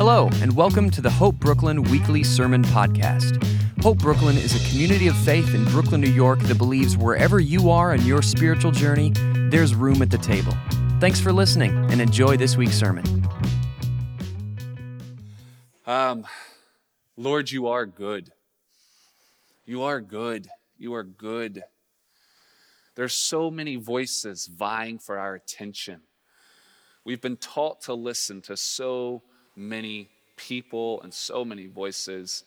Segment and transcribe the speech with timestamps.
[0.00, 3.36] Hello, and welcome to the Hope Brooklyn Weekly Sermon Podcast.
[3.82, 7.68] Hope Brooklyn is a community of faith in Brooklyn, New York that believes wherever you
[7.68, 9.12] are in your spiritual journey,
[9.50, 10.54] there's room at the table.
[11.00, 13.04] Thanks for listening and enjoy this week's sermon.
[15.86, 16.26] Um,
[17.18, 18.32] Lord, you are good.
[19.66, 20.48] You are good.
[20.78, 21.62] You are good.
[22.94, 26.00] There's so many voices vying for our attention.
[27.04, 29.24] We've been taught to listen to so
[29.60, 32.44] many people and so many voices.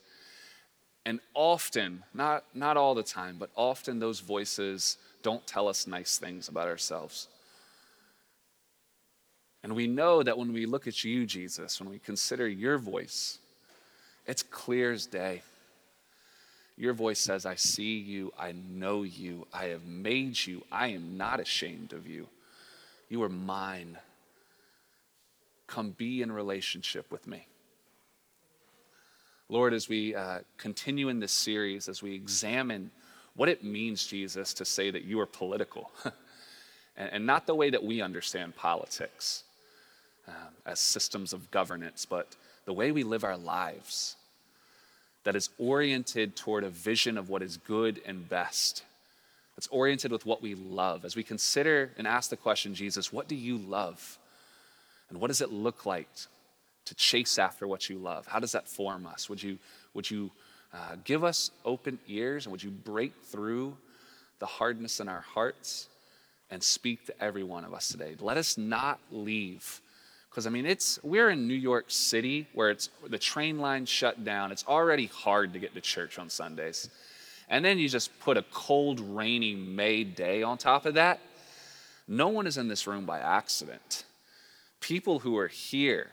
[1.06, 6.18] And often, not, not all the time, but often those voices don't tell us nice
[6.18, 7.28] things about ourselves.
[9.64, 13.40] And we know that when we look at you, Jesus, when we consider your voice,
[14.26, 15.42] it's clear as day.
[16.76, 21.18] Your voice says, I see you, I know you, I have made you, I am
[21.18, 22.28] not ashamed of you.
[23.10, 23.98] You are mine.
[25.68, 27.48] Come be in relationship with me.
[29.50, 32.92] Lord, as we uh, continue in this series, as we examine
[33.36, 35.92] what it means, Jesus, to say that you are political,
[36.98, 39.44] and, and, not the way that we understand politics
[40.28, 44.16] um, as systems of governance, but the way we live our lives
[45.24, 48.84] that is oriented toward a vision of what is good and best.
[49.56, 51.06] That's oriented with what we love.
[51.06, 54.18] As we consider and ask the question, Jesus, what do you love?
[55.10, 56.10] And what does it look like
[56.86, 58.28] to chase after what you love?
[58.28, 59.30] How does that form us?
[59.30, 59.58] Would you,
[59.94, 60.32] would you
[60.74, 63.78] uh, give us open ears and would you break through
[64.40, 65.88] the hardness in our hearts
[66.50, 68.16] and speak to every one of us today?
[68.20, 69.82] Let us not leave
[70.34, 74.26] because I mean, it's we're in New York City where it's the train line shut
[74.26, 74.52] down.
[74.52, 76.90] It's already hard to get to church on Sundays.
[77.50, 81.20] And then you just put a cold, rainy May day on top of that.
[82.08, 84.06] No one is in this room by accident.
[84.84, 86.12] People who are here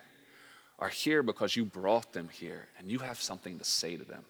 [0.78, 4.22] are here because you brought them here and you have something to say to them.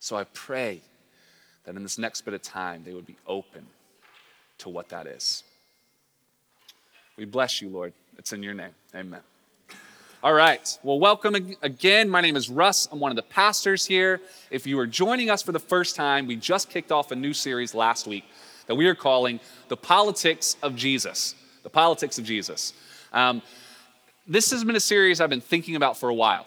[0.00, 0.80] So I pray
[1.64, 3.64] that in this next bit of time, they would be open
[4.58, 5.44] to what that is.
[7.16, 7.92] We bless you, Lord.
[8.18, 8.72] It's in your name.
[8.92, 9.20] Amen.
[10.20, 10.76] All right.
[10.82, 12.10] Well, welcome again.
[12.10, 12.88] My name is Russ.
[12.90, 14.20] I'm one of the pastors here.
[14.50, 17.32] If you are joining us for the first time, we just kicked off a new
[17.32, 18.24] series last week
[18.66, 21.36] that we are calling The Politics of Jesus.
[21.62, 22.72] The Politics of Jesus.
[23.12, 23.42] Um,
[24.26, 26.46] this has been a series I've been thinking about for a while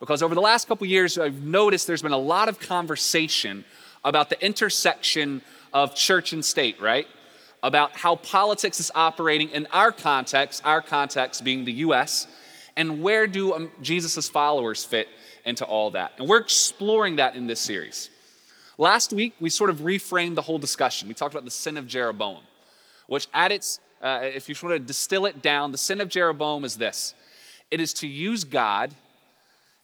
[0.00, 3.64] because over the last couple years, I've noticed there's been a lot of conversation
[4.04, 7.06] about the intersection of church and state, right?
[7.66, 12.28] about how politics is operating in our context, our context being the US,
[12.76, 15.08] and where do um, Jesus' followers fit
[15.44, 16.12] into all that.
[16.18, 18.08] And we're exploring that in this series.
[18.78, 21.08] Last week, we sort of reframed the whole discussion.
[21.08, 22.42] We talked about the sin of Jeroboam,
[23.08, 26.64] which at its, uh, if you sort of distill it down, the sin of Jeroboam
[26.64, 27.14] is this
[27.70, 28.94] it is to use God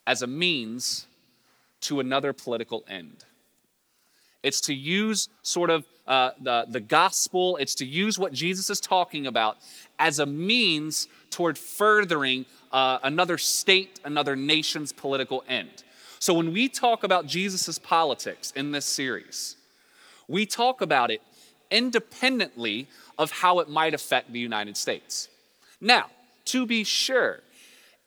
[0.06, 1.06] as a means
[1.82, 3.24] to another political end.
[4.42, 8.80] It's to use sort of uh, the, the gospel, it's to use what Jesus is
[8.80, 9.58] talking about
[9.98, 15.84] as a means toward furthering uh, another state, another nation's political end.
[16.18, 19.56] So when we talk about Jesus' politics in this series,
[20.28, 21.20] we talk about it
[21.72, 22.86] independently
[23.18, 25.28] of how it might affect the United States.
[25.80, 26.06] Now,
[26.46, 27.40] to be sure,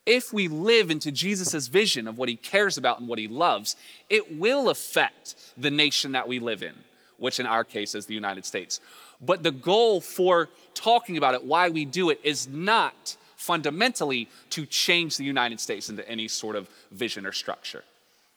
[0.06, 3.76] if we live into Jesus' vision of what he cares about and what he loves,
[4.08, 6.74] it will affect the nation that we live in,
[7.18, 8.80] which in our case is the United States.
[9.20, 14.64] But the goal for talking about it, why we do it, is not fundamentally to
[14.66, 17.84] change the United States into any sort of vision or structure.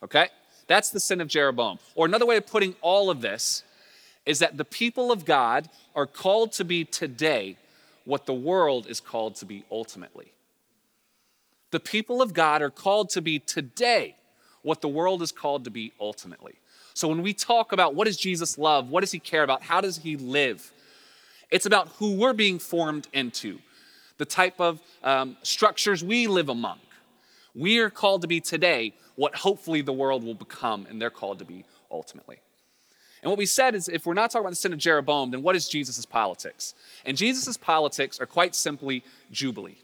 [0.04, 0.30] Okay?
[0.68, 1.80] That's the sin of Jeroboam.
[1.96, 3.64] Or another way of putting all of this
[4.26, 7.58] is that the people of God are called to be today
[8.06, 10.32] what the world is called to be ultimately.
[11.72, 14.16] The people of God are called to be today
[14.62, 16.56] what the world is called to be ultimately.
[16.94, 19.80] So when we talk about what does Jesus love, what does he care about, how
[19.80, 20.72] does he live,
[21.50, 23.60] it's about who we're being formed into,
[24.18, 26.80] the type of um, structures we live among.
[27.56, 31.40] We are called to be today what hopefully the world will become, and they're called
[31.40, 32.40] to be ultimately.
[33.22, 35.42] And what we said is if we're not talking about the sin of Jeroboam, then
[35.42, 36.74] what is Jesus' politics?
[37.06, 39.80] And Jesus' politics are quite simply Jubilee.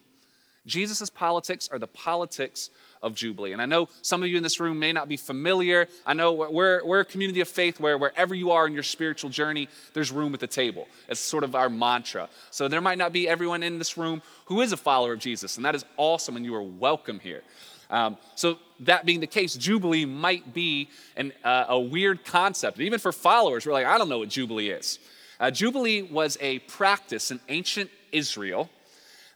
[0.65, 2.69] Jesus' politics are the politics
[3.05, 3.53] of Jubilee.
[3.53, 5.87] And I know some of you in this room may not be familiar.
[6.05, 9.29] I know we're, we're a community of faith where wherever you are in your spiritual
[9.29, 10.87] journey, there's room at the table.
[11.07, 12.27] It's sort of our mantra.
[12.49, 15.55] So there might not be everyone in this room who is a follower of Jesus,
[15.55, 17.43] and that is awesome, and you are welcome here.
[17.91, 22.79] Um, so that being the case, Jubilee might be an, uh, a weird concept.
[22.79, 24.97] Even for followers, we're like, I don't know what Jubilee is.
[25.39, 28.67] Uh, Jubilee was a practice in ancient Israel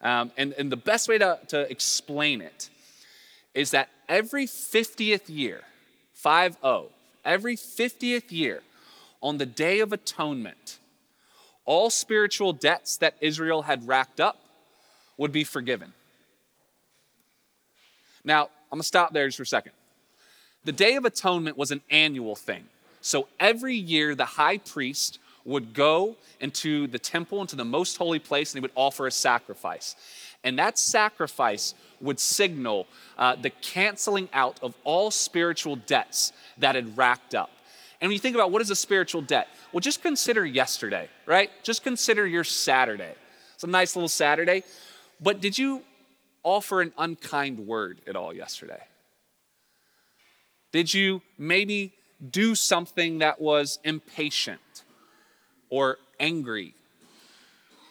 [0.02, 2.70] um, and, and the best way to, to explain it
[3.54, 5.62] is that every 50th year,
[6.14, 6.88] 5 0,
[7.26, 8.62] every 50th year,
[9.22, 10.80] on the Day of Atonement,
[11.66, 14.38] all spiritual debts that Israel had racked up
[15.18, 15.94] would be forgiven.
[18.24, 19.74] Now, I'm gonna stop there just for a second.
[20.64, 22.66] The Day of Atonement was an annual thing.
[23.02, 28.20] So every year, the high priest would go into the temple, into the most holy
[28.20, 29.96] place, and he would offer a sacrifice.
[30.44, 32.88] And that sacrifice would signal
[33.18, 37.50] uh, the canceling out of all spiritual debts that had racked up.
[38.02, 41.50] And when you think about what is a spiritual debt, well, just consider yesterday, right?
[41.64, 43.14] Just consider your Saturday.
[43.54, 44.64] It's a nice little Saturday.
[45.20, 45.84] But did you
[46.44, 48.82] offer an unkind word at all yesterday?
[50.72, 51.94] Did you maybe
[52.32, 54.84] do something that was impatient
[55.70, 56.76] or angry?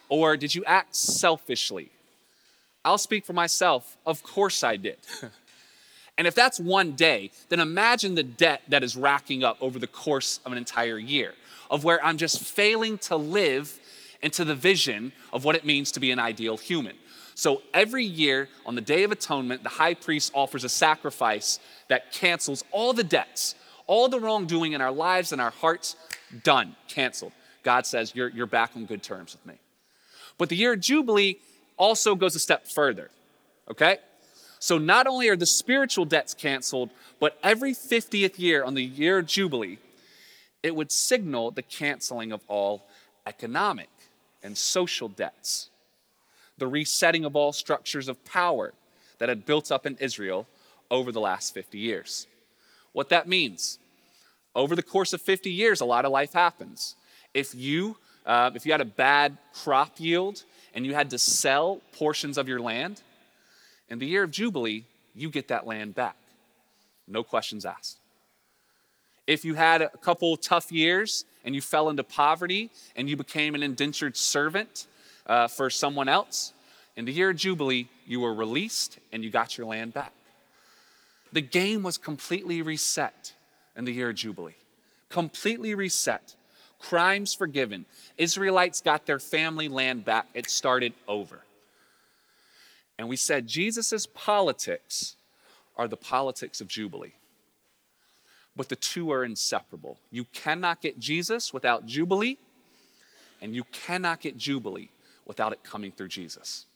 [0.08, 1.90] Or did you act selfishly?
[2.84, 3.96] I'll speak for myself.
[4.06, 4.98] Of course I did.
[6.18, 9.86] and if that's one day, then imagine the debt that is racking up over the
[9.86, 11.34] course of an entire year,
[11.70, 13.78] of where I'm just failing to live
[14.22, 16.96] into the vision of what it means to be an ideal human.
[17.34, 22.10] So every year on the Day of Atonement, the high priest offers a sacrifice that
[22.10, 23.54] cancels all the debts,
[23.86, 25.94] all the wrongdoing in our lives and our hearts,
[26.42, 27.32] done, canceled.
[27.62, 29.60] God says, You're, you're back on good terms with me.
[30.36, 31.38] But the year of Jubilee
[31.78, 33.10] also goes a step further,
[33.70, 33.98] okay?
[34.58, 36.90] So not only are the spiritual debts canceled,
[37.20, 39.78] but every 50th year on the year of Jubilee,
[40.62, 42.84] it would signal the canceling of all
[43.26, 43.90] economic
[44.42, 45.70] and social debts,
[46.58, 48.74] the resetting of all structures of power
[49.18, 50.46] that had built up in Israel
[50.90, 52.26] over the last 50 years.
[52.92, 53.78] What that means,
[54.54, 56.96] over the course of 50 years, a lot of life happens.
[57.34, 57.96] If you,
[58.26, 62.48] uh, if you had a bad crop yield and you had to sell portions of
[62.48, 63.02] your land,
[63.88, 64.84] in the year of Jubilee,
[65.14, 66.16] you get that land back.
[67.06, 67.98] No questions asked.
[69.26, 73.54] If you had a couple tough years and you fell into poverty and you became
[73.54, 74.86] an indentured servant
[75.26, 76.52] uh, for someone else,
[76.96, 80.12] in the year of Jubilee, you were released and you got your land back.
[81.32, 83.34] The game was completely reset
[83.76, 84.56] in the year of Jubilee.
[85.08, 86.34] Completely reset
[86.78, 87.86] crimes forgiven.
[88.16, 90.26] Israelites got their family land back.
[90.34, 91.40] It started over.
[92.98, 95.16] And we said Jesus' politics
[95.76, 97.14] are the politics of Jubilee.
[98.56, 99.98] But the two are inseparable.
[100.10, 102.38] You cannot get Jesus without Jubilee,
[103.40, 104.90] and you cannot get Jubilee
[105.26, 106.66] without it coming through Jesus.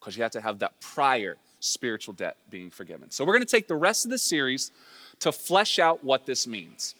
[0.00, 3.10] Because you have to have that prior spiritual debt being forgiven.
[3.10, 4.72] So we're going to take the rest of the series
[5.20, 6.96] to flesh out what this means.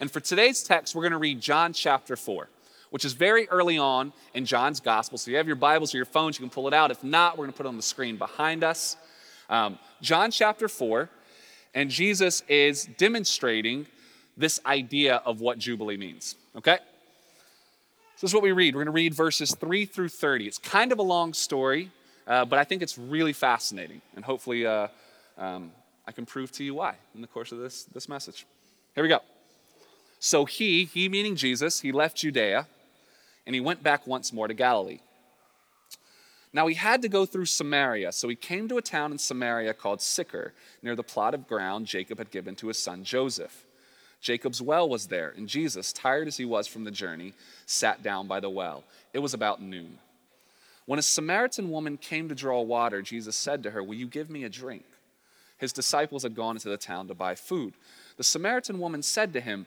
[0.00, 2.48] And for today's text, we're going to read John chapter 4,
[2.90, 5.18] which is very early on in John's gospel.
[5.18, 6.90] So you have your Bibles or your phones, you can pull it out.
[6.90, 8.96] If not, we're going to put it on the screen behind us.
[9.50, 11.08] Um, John chapter 4,
[11.74, 13.86] and Jesus is demonstrating
[14.36, 16.36] this idea of what Jubilee means.
[16.56, 16.76] Okay?
[16.76, 18.76] So this is what we read.
[18.76, 20.46] We're going to read verses 3 through 30.
[20.46, 21.90] It's kind of a long story,
[22.26, 24.00] uh, but I think it's really fascinating.
[24.14, 24.88] And hopefully, uh,
[25.36, 25.72] um,
[26.06, 28.46] I can prove to you why in the course of this, this message.
[28.94, 29.20] Here we go.
[30.20, 32.66] So he, he meaning Jesus, he left Judea
[33.46, 35.00] and he went back once more to Galilee.
[36.52, 39.74] Now he had to go through Samaria, so he came to a town in Samaria
[39.74, 40.52] called Sychar,
[40.82, 43.64] near the plot of ground Jacob had given to his son Joseph.
[44.20, 47.34] Jacob's well was there, and Jesus, tired as he was from the journey,
[47.66, 48.82] sat down by the well.
[49.12, 49.98] It was about noon.
[50.86, 54.30] When a Samaritan woman came to draw water, Jesus said to her, Will you give
[54.30, 54.84] me a drink?
[55.58, 57.74] His disciples had gone into the town to buy food.
[58.16, 59.66] The Samaritan woman said to him,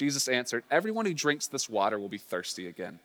[0.00, 3.00] Jesus answered, Everyone who drinks this water will be thirsty again.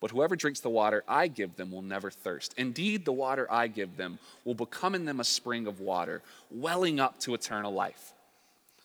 [0.00, 2.54] But whoever drinks the water I give them will never thirst.
[2.56, 7.00] Indeed, the water I give them will become in them a spring of water, welling
[7.00, 8.12] up to eternal life.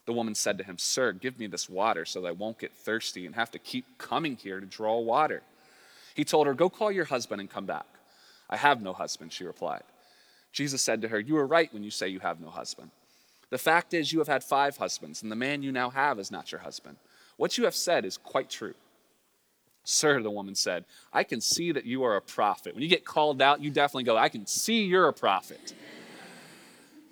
[0.07, 2.73] The woman said to him, Sir, give me this water so that I won't get
[2.73, 5.43] thirsty and have to keep coming here to draw water.
[6.15, 7.85] He told her, Go call your husband and come back.
[8.49, 9.83] I have no husband, she replied.
[10.51, 12.89] Jesus said to her, You are right when you say you have no husband.
[13.51, 16.31] The fact is, you have had five husbands, and the man you now have is
[16.31, 16.97] not your husband.
[17.37, 18.73] What you have said is quite true.
[19.83, 22.73] Sir, the woman said, I can see that you are a prophet.
[22.73, 25.73] When you get called out, you definitely go, I can see you're a prophet.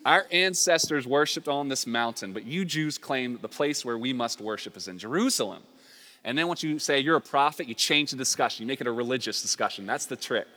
[0.06, 4.12] Our ancestors worshiped on this mountain, but you Jews claim that the place where we
[4.12, 5.62] must worship is in Jerusalem.
[6.25, 8.63] And then once you say you're a prophet, you change the discussion.
[8.63, 9.86] You make it a religious discussion.
[9.86, 10.48] That's the trick.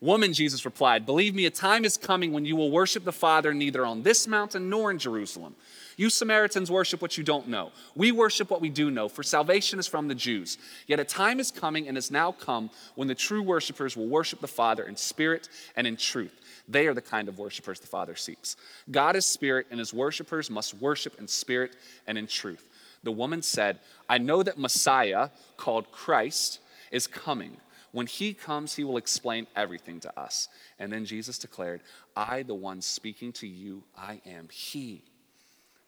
[0.00, 3.54] Woman, Jesus replied, Believe me, a time is coming when you will worship the Father
[3.54, 5.54] neither on this mountain nor in Jerusalem.
[5.96, 7.72] You Samaritans worship what you don't know.
[7.94, 10.58] We worship what we do know, for salvation is from the Jews.
[10.86, 14.40] Yet a time is coming and has now come when the true worshipers will worship
[14.40, 16.38] the Father in spirit and in truth.
[16.68, 18.56] They are the kind of worshipers the Father seeks.
[18.90, 21.76] God is spirit, and his worshipers must worship in spirit
[22.06, 22.68] and in truth.
[23.02, 26.58] The woman said, I know that Messiah, called Christ,
[26.90, 27.56] is coming.
[27.92, 30.48] When he comes, he will explain everything to us.
[30.78, 31.80] And then Jesus declared,
[32.14, 35.02] I, the one speaking to you, I am he.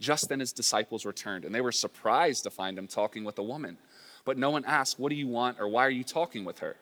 [0.00, 3.42] Just then his disciples returned, and they were surprised to find him talking with a
[3.42, 3.78] woman.
[4.24, 6.76] But no one asked, What do you want, or why are you talking with her?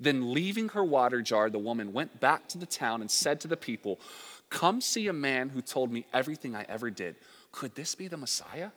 [0.00, 3.48] Then, leaving her water jar, the woman went back to the town and said to
[3.48, 4.00] the people,
[4.50, 7.16] Come see a man who told me everything I ever did.
[7.52, 8.70] Could this be the Messiah?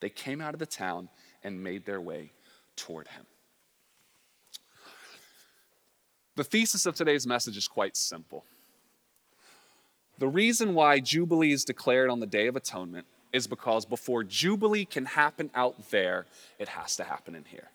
[0.00, 1.08] They came out of the town
[1.44, 2.32] and made their way
[2.76, 3.26] toward him.
[6.34, 8.44] The thesis of today's message is quite simple.
[10.22, 14.84] The reason why Jubilee is declared on the Day of Atonement is because before Jubilee
[14.84, 16.26] can happen out there,
[16.60, 17.70] it has to happen in here.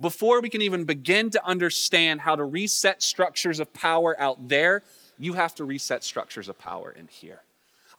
[0.00, 4.84] Before we can even begin to understand how to reset structures of power out there,
[5.18, 7.40] you have to reset structures of power in here.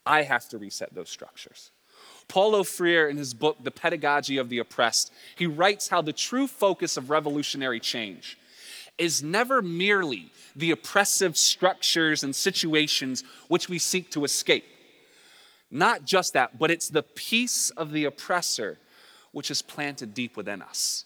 [0.06, 1.72] I have to reset those structures.
[2.30, 6.48] Paulo Freire, in his book, The Pedagogy of the Oppressed, he writes how the true
[6.48, 8.38] focus of revolutionary change
[8.98, 14.66] is never merely the oppressive structures and situations which we seek to escape.
[15.72, 18.78] Not just that, but it's the piece of the oppressor
[19.32, 21.06] which is planted deep within us.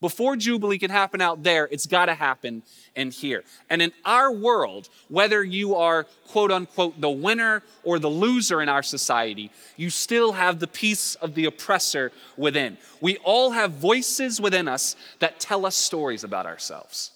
[0.00, 2.62] Before Jubilee can happen out there, it's got to happen
[2.96, 3.44] in here.
[3.68, 8.68] And in our world, whether you are quote unquote the winner or the loser in
[8.70, 12.78] our society, you still have the piece of the oppressor within.
[13.02, 17.10] We all have voices within us that tell us stories about ourselves.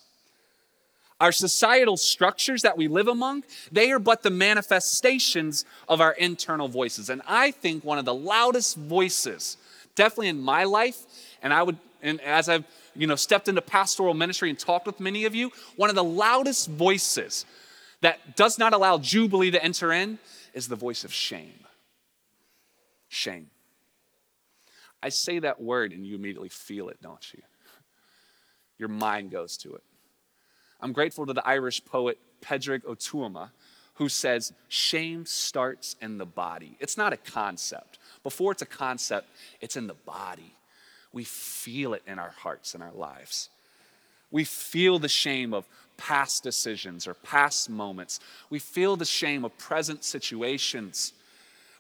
[1.21, 6.69] Our societal structures that we live among, they are but the manifestations of our internal
[6.69, 7.09] voices.
[7.09, 9.57] And I think one of the loudest voices,
[9.95, 10.99] definitely in my life,
[11.43, 15.00] and I would and as I've you know stepped into pastoral ministry and talked with
[15.00, 17.44] many of you, one of the loudest voices
[18.02, 20.18] that does not allow jubilee to enter in
[20.52, 21.64] is the voice of shame.
[23.08, 23.50] Shame.
[25.02, 27.42] I say that word and you immediately feel it, don't you?
[28.78, 29.82] Your mind goes to it.
[30.80, 33.50] I'm grateful to the Irish poet Pádraig Ó Tuama,
[33.94, 36.76] who says, Shame starts in the body.
[36.80, 37.99] It's not a concept.
[38.23, 39.28] Before it's a concept,
[39.61, 40.54] it's in the body
[41.14, 43.49] we feel it in our hearts and our lives.
[44.30, 45.64] We feel the shame of
[45.97, 48.18] past decisions or past moments.
[48.50, 51.12] We feel the shame of present situations.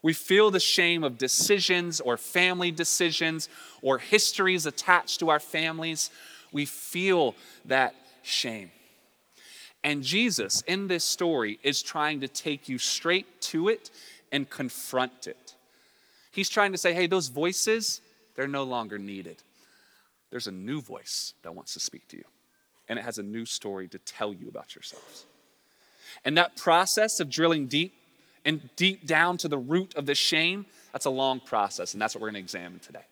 [0.02, 3.48] We feel the shame of decisions or family decisions
[3.82, 6.10] or histories attached to our families.
[6.52, 8.70] We feel that shame.
[9.82, 13.90] And Jesus, in this story, is trying to take you straight to it
[14.30, 15.56] and confront it.
[16.30, 18.00] He's trying to say, hey, those voices,
[18.34, 19.42] they're no longer needed.
[20.30, 22.24] There's a new voice that wants to speak to you,
[22.88, 25.26] and it has a new story to tell you about yourselves.
[26.24, 27.94] And that process of drilling deep
[28.44, 32.14] and deep down to the root of the shame, that's a long process, and that's
[32.14, 33.04] what we're going to examine today.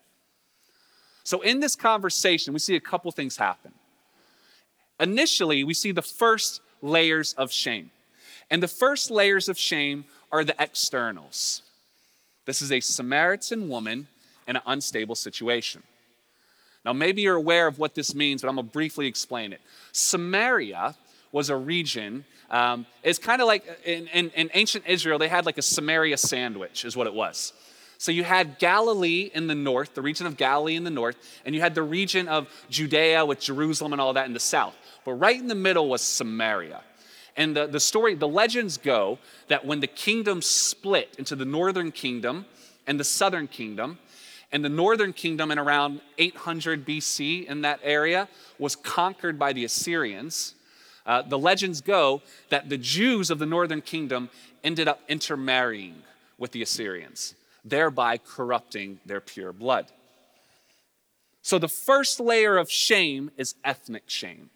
[1.24, 3.72] So, in this conversation, we see a couple things happen.
[4.98, 7.90] Initially, we see the first layers of shame.
[8.50, 11.62] And the first layers of shame are the externals.
[12.44, 14.08] This is a Samaritan woman
[14.46, 15.82] in an unstable situation.
[16.84, 19.60] Now, maybe you're aware of what this means, but I'm going to briefly explain it.
[19.92, 20.96] Samaria
[21.30, 25.46] was a region, um, it's kind of like in, in, in ancient Israel, they had
[25.46, 27.52] like a Samaria sandwich, is what it was.
[27.96, 31.54] So you had Galilee in the north, the region of Galilee in the north, and
[31.54, 34.76] you had the region of Judea with Jerusalem and all that in the south.
[35.04, 36.82] But right in the middle was Samaria.
[37.36, 39.18] And the, the story, the legends go
[39.48, 42.44] that when the kingdom split into the northern kingdom
[42.86, 43.98] and the southern kingdom,
[44.52, 48.28] and the northern kingdom in around 800 BC in that area
[48.58, 50.54] was conquered by the Assyrians.
[51.06, 54.28] Uh, the legends go that the Jews of the northern kingdom
[54.62, 56.02] ended up intermarrying
[56.38, 59.86] with the Assyrians, thereby corrupting their pure blood.
[61.40, 64.50] So the first layer of shame is ethnic shame.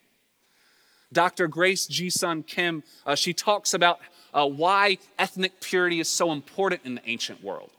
[1.13, 1.49] Dr.
[1.49, 3.99] Grace Ji-sun Kim, uh, she talks about
[4.35, 7.71] uh, why ethnic purity is so important in the ancient world.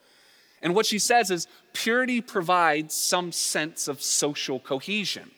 [0.61, 5.31] And what she says is purity provides some sense of social cohesion,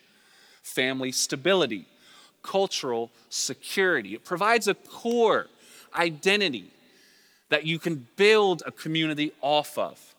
[0.64, 1.86] family stability,
[2.42, 4.14] cultural security.
[4.14, 5.48] It provides a core
[5.94, 6.72] identity
[7.50, 10.16] that you can build a community off of.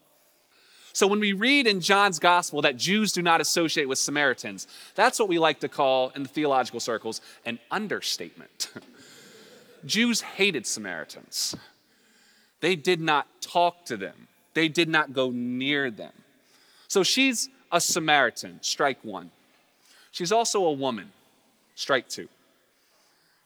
[0.92, 4.66] So when we read in John's gospel that Jews do not associate with Samaritans,
[4.97, 8.71] that's what we like to call in the theological circles an understatement.
[9.87, 11.54] Jews hated Samaritans.
[12.61, 14.28] They did not talk to them.
[14.54, 16.12] They did not go near them.
[16.88, 19.30] So she's a Samaritan, strike one.
[20.11, 21.12] She's also a woman,
[21.75, 22.28] strike two.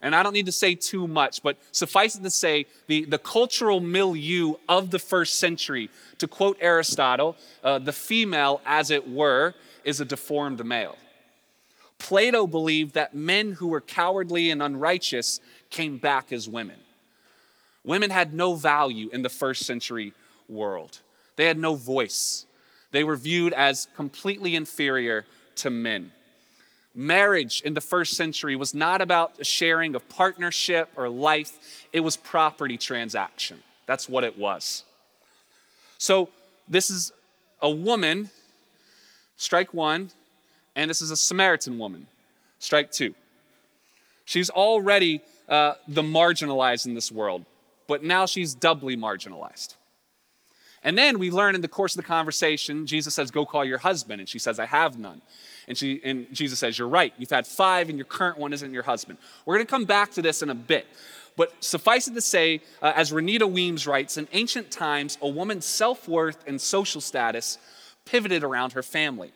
[0.01, 3.19] And I don't need to say too much, but suffice it to say, the, the
[3.19, 9.55] cultural milieu of the first century, to quote Aristotle, uh, the female, as it were,
[9.83, 10.97] is a deformed male.
[11.99, 16.77] Plato believed that men who were cowardly and unrighteous came back as women.
[17.83, 20.13] Women had no value in the first century
[20.49, 21.01] world,
[21.37, 22.47] they had no voice.
[22.91, 26.13] They were viewed as completely inferior to men.
[26.95, 32.01] Marriage in the first century was not about a sharing of partnership or life, it
[32.01, 33.61] was property transaction.
[33.87, 34.85] That's what it was.
[35.99, 36.29] So,
[36.69, 37.13] this is
[37.61, 38.31] a woman,
[39.37, 40.11] strike one,
[40.77, 42.07] and this is a Samaritan woman,
[42.59, 43.15] strike two.
[44.25, 47.45] She's already uh, the marginalized in this world,
[47.87, 49.75] but now she's doubly marginalized.
[50.85, 53.79] And then we learn in the course of the conversation, Jesus says, Go call your
[53.79, 54.21] husband.
[54.21, 55.23] And she says, I have none.
[55.67, 57.15] And, she, and Jesus says, You're right.
[57.19, 59.19] You've had five, and your current one isn't your husband.
[59.47, 60.87] We're going to come back to this in a bit.
[61.37, 65.65] But suffice it to say, uh, as Renita Weems writes, in ancient times, a woman's
[65.65, 67.59] self worth and social status
[68.05, 69.33] pivoted around her family,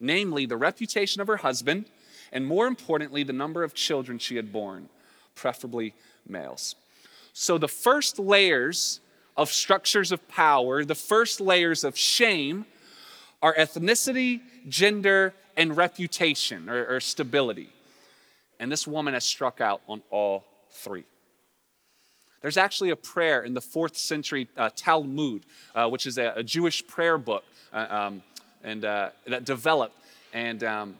[0.00, 1.84] namely the reputation of her husband,
[2.32, 4.88] and more importantly, the number of children she had borne,
[5.34, 5.94] preferably
[6.26, 6.74] males.
[7.32, 9.00] So the first layers
[9.40, 12.66] of structures of power, the first layers of shame,
[13.40, 17.70] are ethnicity, gender, and reputation or, or stability.
[18.58, 21.04] And this woman has struck out on all three.
[22.42, 26.42] There's actually a prayer in the fourth century uh, Talmud, uh, which is a, a,
[26.42, 28.22] Jewish prayer book uh, um,
[28.62, 29.96] and, uh, that developed.
[30.34, 30.96] And, um,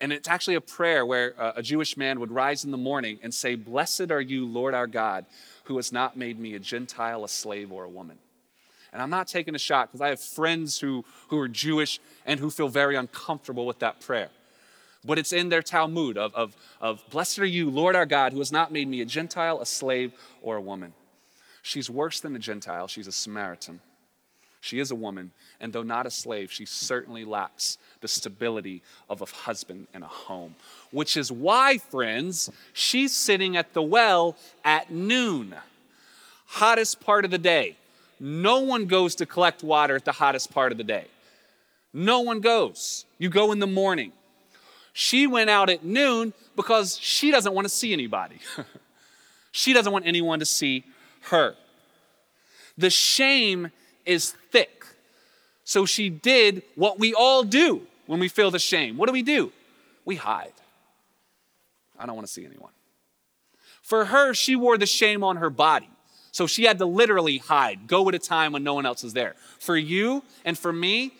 [0.00, 3.18] and it's actually a prayer where uh, a Jewish man would rise in the morning
[3.24, 5.26] and say, Blessed are you, Lord our God,
[5.70, 8.18] who has not made me a Gentile, a slave, or a woman.
[8.92, 12.40] And I'm not taking a shot because I have friends who, who are Jewish and
[12.40, 14.30] who feel very uncomfortable with that prayer.
[15.04, 18.40] But it's in their Talmud of, of, of Blessed are you, Lord our God, who
[18.40, 20.92] has not made me a Gentile, a slave, or a woman.
[21.62, 23.78] She's worse than a Gentile, she's a Samaritan.
[24.60, 29.22] She is a woman, and though not a slave, she certainly lacks the stability of
[29.22, 30.54] a husband and a home.
[30.90, 35.54] Which is why, friends, she's sitting at the well at noon,
[36.46, 37.76] hottest part of the day.
[38.18, 41.06] No one goes to collect water at the hottest part of the day.
[41.94, 43.06] No one goes.
[43.18, 44.12] You go in the morning.
[44.92, 48.36] She went out at noon because she doesn't want to see anybody.
[49.52, 50.84] she doesn't want anyone to see
[51.22, 51.54] her.
[52.76, 53.70] The shame
[54.06, 54.86] is thick.
[55.64, 58.96] So she did what we all do when we feel the shame.
[58.96, 59.52] What do we do?
[60.04, 60.52] We hide.
[61.98, 62.72] I don't want to see anyone.
[63.82, 65.90] For her, she wore the shame on her body.
[66.32, 69.12] So she had to literally hide, go at a time when no one else is
[69.12, 69.34] there.
[69.58, 71.12] For you and for me,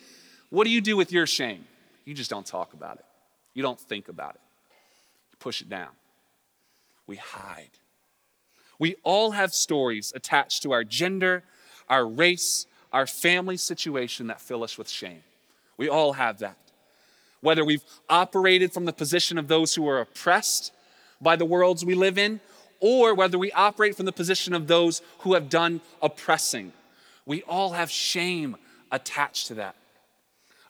[0.49, 1.65] what do you do with your shame?
[2.05, 3.05] You just don't talk about it.
[3.53, 4.41] You don't think about it.
[5.31, 5.89] You push it down.
[7.07, 7.69] We hide.
[8.79, 11.43] We all have stories attached to our gender,
[11.89, 15.23] our race, our family situation that fill us with shame.
[15.77, 16.57] We all have that.
[17.41, 20.71] Whether we've operated from the position of those who are oppressed
[21.19, 22.39] by the worlds we live in,
[22.79, 26.73] or whether we operate from the position of those who have done oppressing.
[27.25, 28.57] We all have shame
[28.91, 29.75] attached to that.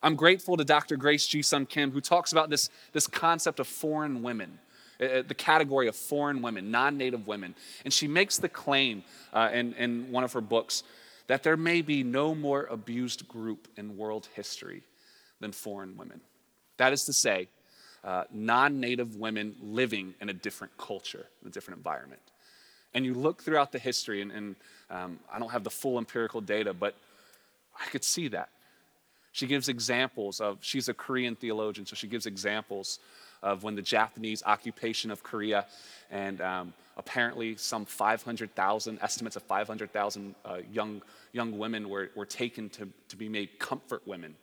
[0.04, 0.98] I'm grateful to Dr.
[0.98, 4.60] Grace Ji-sun Kim, who talks about this, this concept of foreign women,
[5.00, 7.56] uh, uh, the category of foreign women, non native women.
[7.86, 10.84] And she makes the claim uh, in, in one of her books
[11.28, 14.84] that there may be no more abused group in world history
[15.40, 16.22] than foreign women.
[16.78, 17.48] That is to say,
[18.04, 22.22] uh, non native women living in a different culture, in a different environment.
[22.94, 24.56] And you look throughout the history, and, and
[24.90, 26.96] um, I don't have the full empirical data, but
[27.80, 28.50] I could see that.
[29.32, 33.00] She gives examples of, she's a Korean theologian, so she gives examples
[33.44, 35.66] of when the Japanese occupation of Korea,
[36.10, 41.02] and um, apparently some 500,000, estimates of 500,000 uh, young,
[41.34, 44.36] young women were, were taken to, to be made comfort women,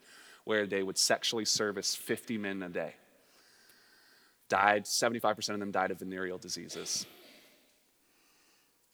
[0.44, 2.94] where they would sexually service 50 men a day
[4.48, 7.06] died, 75% of them died of venereal diseases.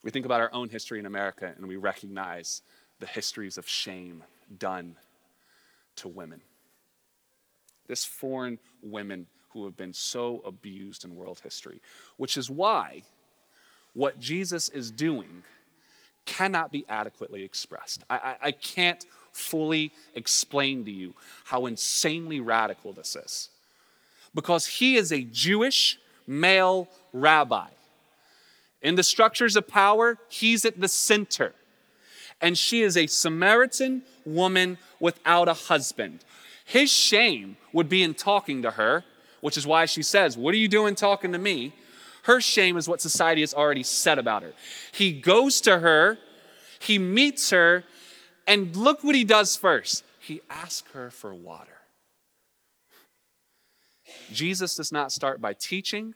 [0.03, 2.63] We think about our own history in America and we recognize
[3.01, 4.23] the histories of shame
[4.59, 4.97] done
[5.97, 6.43] to women.
[7.87, 11.81] This foreign women who have been so abused in world history,
[12.19, 13.03] which is why
[13.95, 15.45] what Jesus is doing
[16.27, 18.05] cannot be adequately expressed.
[18.11, 21.15] I, I, I can't fully explain to you
[21.45, 23.49] how insanely radical this is.
[24.35, 27.69] Because he is a Jewish male rabbi.
[28.83, 31.53] In the structures of power, he's at the center.
[32.41, 36.25] And she is a Samaritan woman without a husband.
[36.65, 39.05] His shame would be in talking to her,
[39.45, 41.75] which is why she says, What are you doing talking to me?
[42.23, 44.55] Her shame is what society has already said about her.
[44.91, 46.17] He goes to her,
[46.79, 47.85] he meets her,
[48.47, 50.03] and look what he does first.
[50.19, 51.77] He asks her for water.
[54.33, 56.15] Jesus does not start by teaching,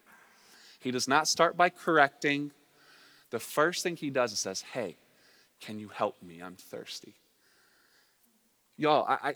[0.81, 2.53] he does not start by correcting.
[3.29, 4.97] The first thing he does is says, Hey,
[5.61, 6.41] can you help me?
[6.41, 7.13] I'm thirsty.
[8.79, 9.35] Y'all, I, I,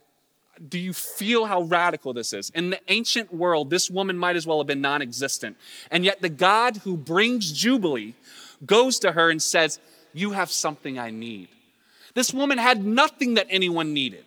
[0.69, 2.51] do you feel how radical this is?
[2.51, 5.57] In the ancient world, this woman might as well have been non existent.
[5.91, 8.15] And yet, the God who brings Jubilee
[8.65, 9.81] goes to her and says,
[10.13, 11.49] You have something I need.
[12.15, 14.25] This woman had nothing that anyone needed,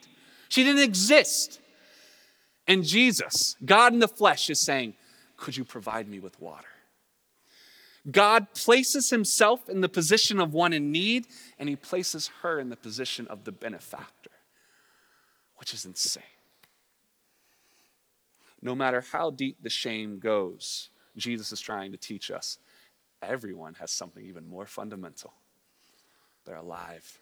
[0.50, 1.60] she didn't exist.
[2.68, 4.96] And Jesus, God in the flesh, is saying,
[5.38, 6.68] Could you provide me with water?
[8.12, 12.70] God places himself in the position of one in need, and he places her in
[12.70, 14.30] the position of the benefactor,
[15.58, 16.24] which is insane.
[18.62, 22.58] No matter how deep the shame goes, Jesus is trying to teach us
[23.22, 25.34] everyone has something even more fundamental.
[26.46, 27.20] They're alive.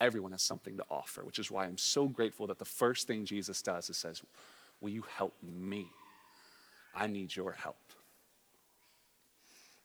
[0.00, 3.24] Everyone has something to offer, which is why I'm so grateful that the first thing
[3.24, 4.22] Jesus does is says,
[4.80, 5.86] Will you help me?
[6.94, 7.76] I need your help.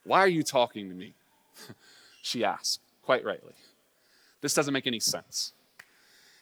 [0.04, 1.14] Why are you talking to me?
[2.22, 3.54] she asked, quite rightly.
[4.42, 5.54] This doesn't make any sense.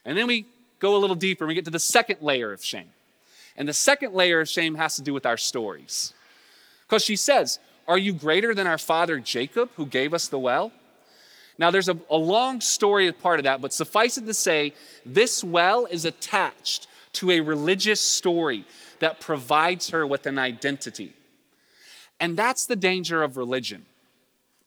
[0.06, 0.45] And then we
[0.86, 2.89] go a little deeper and we get to the second layer of shame.
[3.58, 6.13] And the second layer of shame has to do with our stories.
[6.88, 10.71] Because she says, Are you greater than our father Jacob, who gave us the well?
[11.58, 14.74] Now, there's a, a long story as part of that, but suffice it to say,
[15.06, 18.65] this well is attached to a religious story
[19.00, 21.13] that provides her with an identity.
[22.19, 23.86] And that's the danger of religion.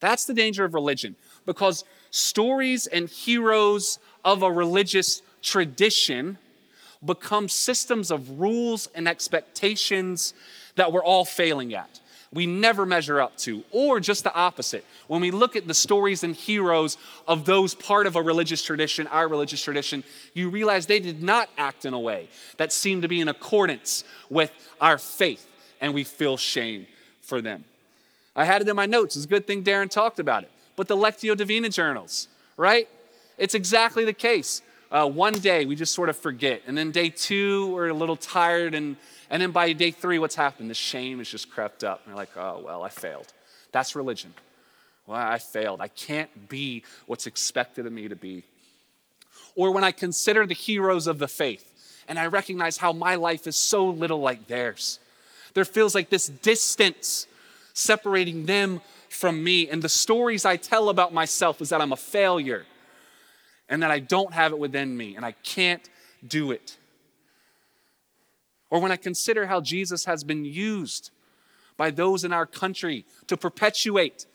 [0.00, 6.38] That's the danger of religion because stories and heroes of a religious tradition
[7.04, 10.34] become systems of rules and expectations
[10.76, 12.00] that we're all failing at.
[12.32, 14.84] We never measure up to, or just the opposite.
[15.06, 19.06] When we look at the stories and heroes of those part of a religious tradition,
[19.06, 23.08] our religious tradition, you realize they did not act in a way that seemed to
[23.08, 25.46] be in accordance with our faith,
[25.80, 26.86] and we feel shame
[27.22, 27.64] for them.
[28.36, 29.16] I had it in my notes.
[29.16, 30.50] It's a good thing Darren talked about it.
[30.76, 32.88] But the Lectio Divina journals, right?
[33.38, 34.62] It's exactly the case.
[34.90, 36.62] Uh, one day we just sort of forget.
[36.66, 38.74] And then day two, we're a little tired.
[38.74, 38.96] And,
[39.30, 40.70] and then by day three, what's happened?
[40.70, 42.02] The shame has just crept up.
[42.04, 43.32] And we're like, oh, well, I failed.
[43.72, 44.32] That's religion.
[45.06, 45.80] Well, I failed.
[45.80, 48.44] I can't be what's expected of me to be.
[49.54, 51.64] Or when I consider the heroes of the faith
[52.08, 55.00] and I recognize how my life is so little like theirs
[55.58, 57.26] there feels like this distance
[57.74, 59.68] separating them from me.
[59.68, 62.64] And the stories I tell about myself is that I'm a failure
[63.68, 65.88] and that I don't have it within me and I can't
[66.26, 66.76] do it.
[68.70, 71.10] Or when I consider how Jesus has been used
[71.76, 74.26] by those in our country to perpetuate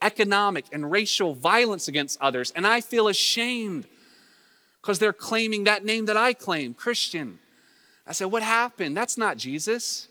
[0.00, 3.86] economic and racial violence against others, and I feel ashamed
[4.80, 7.38] because they're claiming that name that I claim, Christian.
[8.06, 8.96] I said, What happened?
[8.96, 10.08] That's not Jesus.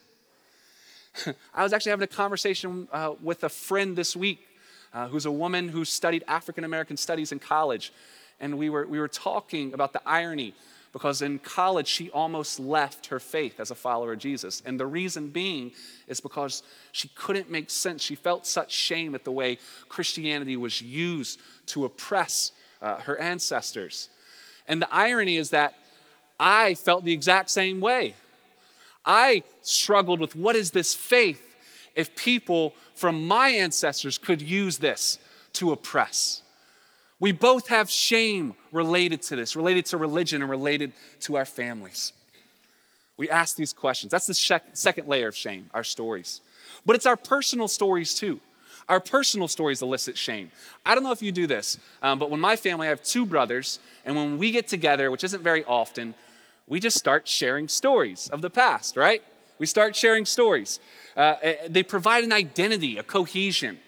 [1.54, 4.48] I was actually having a conversation uh, with a friend this week
[4.94, 7.92] uh, who's a woman who studied African American studies in college.
[8.40, 10.54] And we were, we were talking about the irony
[10.94, 14.62] because in college she almost left her faith as a follower of Jesus.
[14.64, 15.72] And the reason being
[16.08, 18.04] is because she couldn't make sense.
[18.04, 19.58] She felt such shame at the way
[19.90, 24.10] Christianity was used to oppress uh, her ancestors.
[24.68, 25.74] And the irony is that
[26.40, 28.14] I felt the exact same way.
[29.04, 31.56] I struggled with what is this faith
[31.96, 35.18] if people from my ancestors could use this
[35.54, 36.43] to oppress.
[37.24, 42.12] We both have shame related to this, related to religion and related to our families.
[43.16, 44.12] We ask these questions.
[44.12, 44.34] That's the
[44.74, 46.42] second layer of shame, our stories.
[46.86, 48.42] But it's our personal stories too.
[48.90, 50.52] Our personal stories elicit shame.
[50.86, 53.26] I don't know if you do this, um, but when my family, I have two
[53.26, 56.16] brothers, and when we get together, which isn't very often,
[56.68, 59.24] we just start sharing stories of the past, right?
[59.60, 60.82] We start sharing stories.
[61.16, 63.80] Uh, eh, they provide an identity, a cohesion.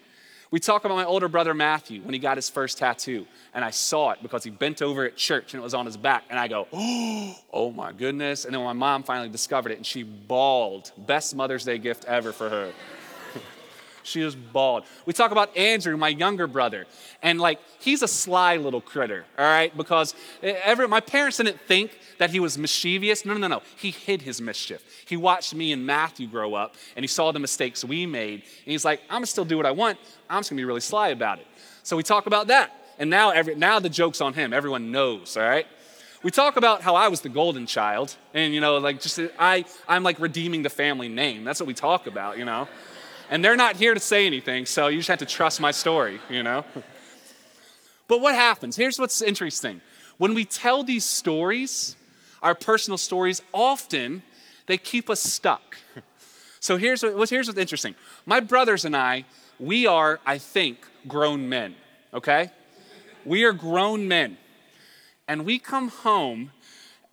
[0.50, 3.70] We talk about my older brother Matthew when he got his first tattoo, and I
[3.70, 6.38] saw it because he bent over at church and it was on his back, and
[6.38, 6.68] I go,
[7.52, 8.44] oh my goodness.
[8.44, 10.92] And then my mom finally discovered it and she bawled.
[10.96, 12.72] Best Mother's Day gift ever for her.
[14.06, 14.84] She was bald.
[15.04, 16.86] We talk about Andrew, my younger brother,
[17.22, 19.76] and like he's a sly little critter, all right?
[19.76, 23.24] Because eh, every, my parents didn't think that he was mischievous.
[23.24, 23.62] No, no, no, no.
[23.76, 24.82] He hid his mischief.
[25.06, 28.72] He watched me and Matthew grow up, and he saw the mistakes we made, and
[28.72, 29.98] he's like, I'm gonna still do what I want.
[30.30, 31.46] I'm just gonna be really sly about it.
[31.82, 34.52] So we talk about that, and now every, now the joke's on him.
[34.52, 35.66] Everyone knows, all right?
[36.22, 39.64] we talk about how I was the golden child, and you know, like just I,
[39.86, 41.44] I'm like redeeming the family name.
[41.44, 42.66] That's what we talk about, you know.
[43.30, 46.20] And they're not here to say anything, so you just have to trust my story,
[46.30, 46.64] you know.
[48.08, 48.76] But what happens?
[48.76, 49.80] Here's what's interesting.
[50.16, 51.96] When we tell these stories,
[52.40, 54.22] our personal stories, often
[54.66, 55.76] they keep us stuck.
[56.58, 57.94] So here's what, here's what's interesting.
[58.24, 59.24] My brothers and I,
[59.60, 61.76] we are, I think, grown men,
[62.12, 62.50] okay?
[63.24, 64.36] We are grown men
[65.28, 66.50] and we come home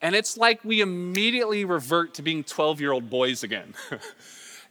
[0.01, 3.75] and it's like we immediately revert to being 12 year old boys again.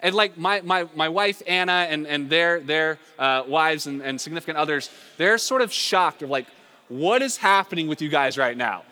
[0.03, 4.21] and like my, my, my wife Anna and, and their, their uh, wives and, and
[4.21, 6.47] significant others, they're sort of shocked of like,
[6.89, 8.83] what is happening with you guys right now?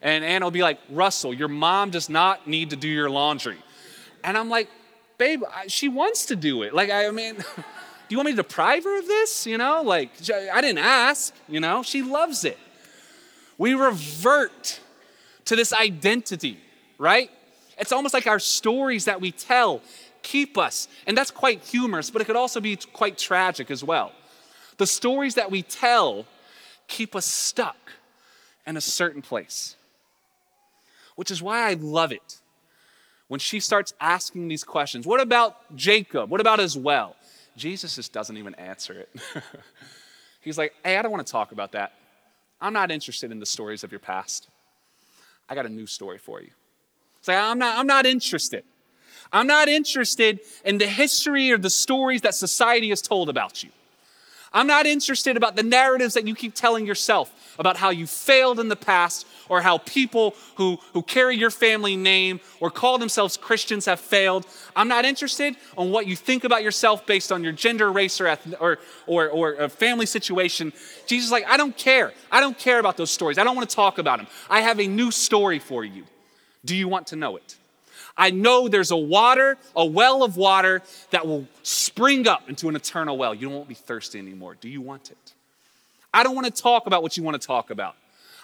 [0.00, 3.58] And Anna will be like, Russell, your mom does not need to do your laundry.
[4.24, 4.68] And I'm like,
[5.18, 6.72] babe, she wants to do it.
[6.72, 7.44] Like, I mean, do
[8.08, 9.46] you want me to deprive her of this?
[9.46, 12.58] You know, like, I didn't ask, you know, she loves it.
[13.58, 14.80] We revert
[15.46, 16.58] to this identity,
[16.98, 17.30] right?
[17.78, 19.82] It's almost like our stories that we tell
[20.22, 24.12] keep us, and that's quite humorous, but it could also be quite tragic as well.
[24.78, 26.26] The stories that we tell
[26.88, 27.76] keep us stuck
[28.66, 29.76] in a certain place,
[31.16, 32.40] which is why I love it
[33.28, 35.06] when she starts asking these questions.
[35.06, 36.30] What about Jacob?
[36.30, 37.16] What about as well?
[37.56, 39.10] Jesus just doesn't even answer it.
[40.40, 41.94] He's like, hey, I don't want to talk about that.
[42.60, 44.48] I'm not interested in the stories of your past.
[45.48, 46.50] I got a new story for you.
[47.22, 48.64] Say, I'm not, I'm not interested.
[49.32, 53.70] I'm not interested in the history or the stories that society has told about you.
[54.54, 58.60] I'm not interested about the narratives that you keep telling yourself about how you failed
[58.60, 63.36] in the past or how people who, who carry your family name or call themselves
[63.36, 64.46] Christians have failed.
[64.76, 68.36] I'm not interested on what you think about yourself based on your gender, race, or,
[68.60, 70.72] or, or, or a family situation.
[71.06, 72.12] Jesus is like, I don't care.
[72.30, 73.38] I don't care about those stories.
[73.38, 74.26] I don't want to talk about them.
[74.50, 76.04] I have a new story for you.
[76.64, 77.56] Do you want to know it?
[78.16, 82.76] I know there's a water, a well of water that will spring up into an
[82.76, 83.34] eternal well.
[83.34, 84.56] You won't be thirsty anymore.
[84.60, 85.32] Do you want it?
[86.12, 87.96] I don't want to talk about what you want to talk about.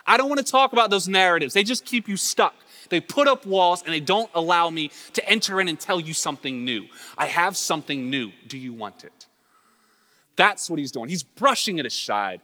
[0.07, 1.53] I don't want to talk about those narratives.
[1.53, 2.55] They just keep you stuck.
[2.89, 6.15] They put up walls and they don't allow me to enter in and tell you
[6.15, 6.87] something new.
[7.19, 8.33] I have something new.
[8.47, 9.27] Do you want it?
[10.37, 11.11] That's what he's doing.
[11.11, 12.41] He's brushing it aside.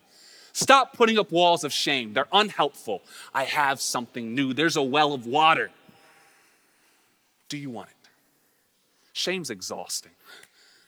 [0.53, 2.13] Stop putting up walls of shame.
[2.13, 3.03] They're unhelpful.
[3.33, 4.53] I have something new.
[4.53, 5.71] There's a well of water.
[7.55, 8.09] Do you want it?
[9.13, 10.11] Shame's exhausting.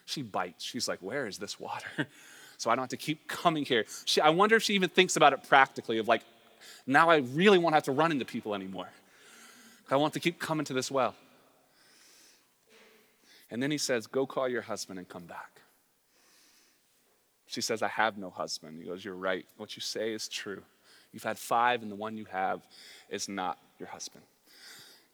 [0.05, 0.65] She bites.
[0.65, 1.87] She's like, Where is this water?
[2.59, 3.85] So I don't have to keep coming here.
[4.07, 6.23] She, I wonder if she even thinks about it practically of like,
[6.87, 8.89] now I really won't have to run into people anymore.
[9.91, 11.15] I want to keep coming to this well.
[13.51, 15.61] And then he says, Go call your husband and come back.
[17.47, 18.81] She says, I have no husband.
[18.81, 19.45] He goes, You're right.
[19.59, 20.63] What you say is true.
[21.13, 22.63] You've had five, and the one you have
[23.11, 24.25] is not your husband.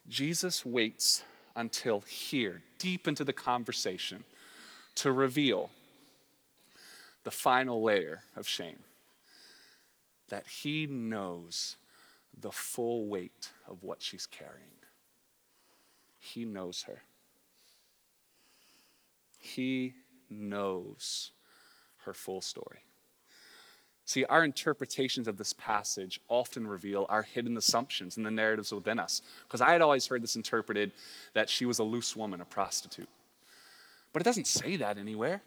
[0.07, 1.23] Jesus waits
[1.55, 4.23] until here, deep into the conversation,
[4.95, 5.69] to reveal
[7.23, 8.79] the final layer of shame
[10.29, 11.77] that he knows
[12.39, 14.79] the full weight of what she's carrying.
[16.19, 17.03] He knows her.
[19.37, 19.93] He
[20.29, 21.31] knows
[22.05, 22.79] her full story.
[24.05, 28.99] See, our interpretations of this passage often reveal our hidden assumptions and the narratives within
[28.99, 29.21] us.
[29.47, 30.91] Because I had always heard this interpreted
[31.33, 33.07] that she was a loose woman, a prostitute.
[34.11, 35.41] But it doesn't say that anywhere.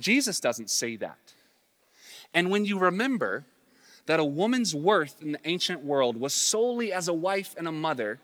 [0.00, 1.18] Jesus doesn't say that.
[2.32, 3.44] And when you remember
[4.06, 7.72] that a woman's worth in the ancient world was solely as a wife and a
[7.72, 8.18] mother,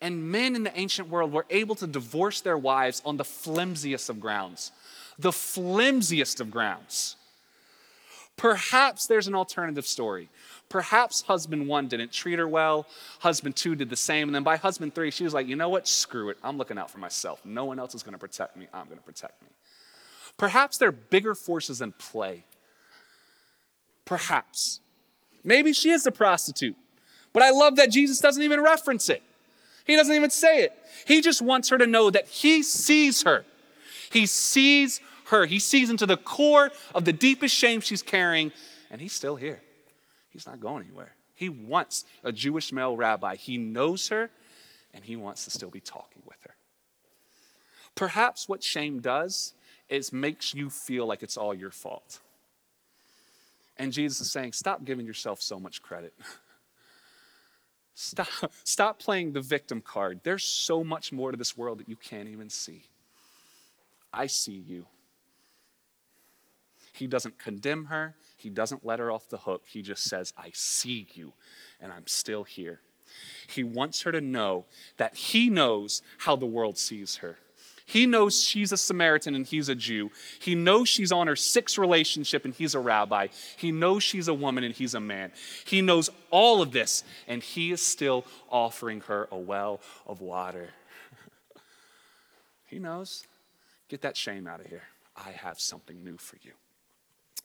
[0.00, 4.08] and men in the ancient world were able to divorce their wives on the flimsiest
[4.08, 4.72] of grounds,
[5.18, 7.16] the flimsiest of grounds
[8.36, 10.28] Perhaps there's an alternative story.
[10.68, 12.86] Perhaps husband one didn't treat her well,
[13.20, 15.68] husband two did the same, and then by husband three, she was like, you know
[15.68, 15.88] what?
[15.88, 16.36] Screw it.
[16.42, 17.40] I'm looking out for myself.
[17.44, 18.66] No one else is going to protect me.
[18.74, 19.48] I'm going to protect me.
[20.36, 22.44] Perhaps there are bigger forces in play.
[24.04, 24.80] Perhaps.
[25.42, 26.76] Maybe she is a prostitute.
[27.32, 29.22] But I love that Jesus doesn't even reference it.
[29.86, 30.72] He doesn't even say it.
[31.06, 33.44] He just wants her to know that he sees her.
[34.10, 35.46] He sees her.
[35.46, 38.52] He sees into the core of the deepest shame she's carrying,
[38.90, 39.60] and he's still here.
[40.30, 41.14] He's not going anywhere.
[41.34, 43.36] He wants a Jewish male rabbi.
[43.36, 44.30] He knows her,
[44.94, 46.54] and he wants to still be talking with her.
[47.94, 49.54] Perhaps what shame does
[49.88, 52.20] is makes you feel like it's all your fault.
[53.78, 56.14] And Jesus is saying, stop giving yourself so much credit.
[57.94, 58.28] Stop,
[58.64, 60.20] stop playing the victim card.
[60.22, 62.84] There's so much more to this world that you can't even see.
[64.12, 64.86] I see you.
[66.96, 69.64] He doesn't condemn her, he doesn't let her off the hook.
[69.66, 71.32] He just says, I see you,
[71.80, 72.80] and I'm still here.
[73.48, 77.38] He wants her to know that he knows how the world sees her.
[77.88, 80.10] He knows she's a Samaritan and he's a Jew.
[80.40, 83.28] He knows she's on her sixth relationship and he's a rabbi.
[83.56, 85.30] He knows she's a woman and he's a man.
[85.64, 90.70] He knows all of this and he is still offering her a well of water.
[92.66, 93.24] he knows.
[93.88, 94.82] Get that shame out of here.
[95.16, 96.52] I have something new for you.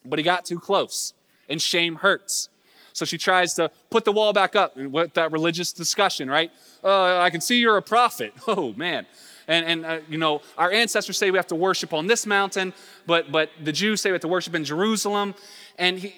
[0.06, 1.14] But he got too close
[1.50, 2.50] and shame hurts.
[2.94, 6.52] So she tries to put the wall back up with that religious discussion, right?
[6.84, 8.34] Uh, I can see you're a prophet.
[8.48, 9.06] Oh, man.
[9.48, 12.74] And, and uh, you know, our ancestors say we have to worship on this mountain,
[13.06, 15.36] but, but the Jews say we have to worship in Jerusalem.
[15.78, 16.14] And he,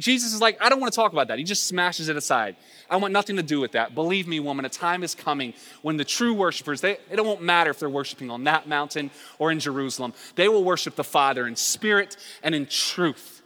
[0.00, 1.38] Jesus is like, I don't want to talk about that.
[1.38, 2.56] He just smashes it aside.
[2.88, 3.94] I want nothing to do with that.
[3.94, 7.70] Believe me, woman, a time is coming when the true worshipers, they, it won't matter
[7.70, 11.54] if they're worshiping on that mountain or in Jerusalem, they will worship the Father in
[11.54, 13.42] spirit and in truth.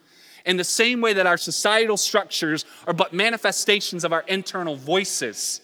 [0.47, 5.61] In the same way that our societal structures are but manifestations of our internal voices.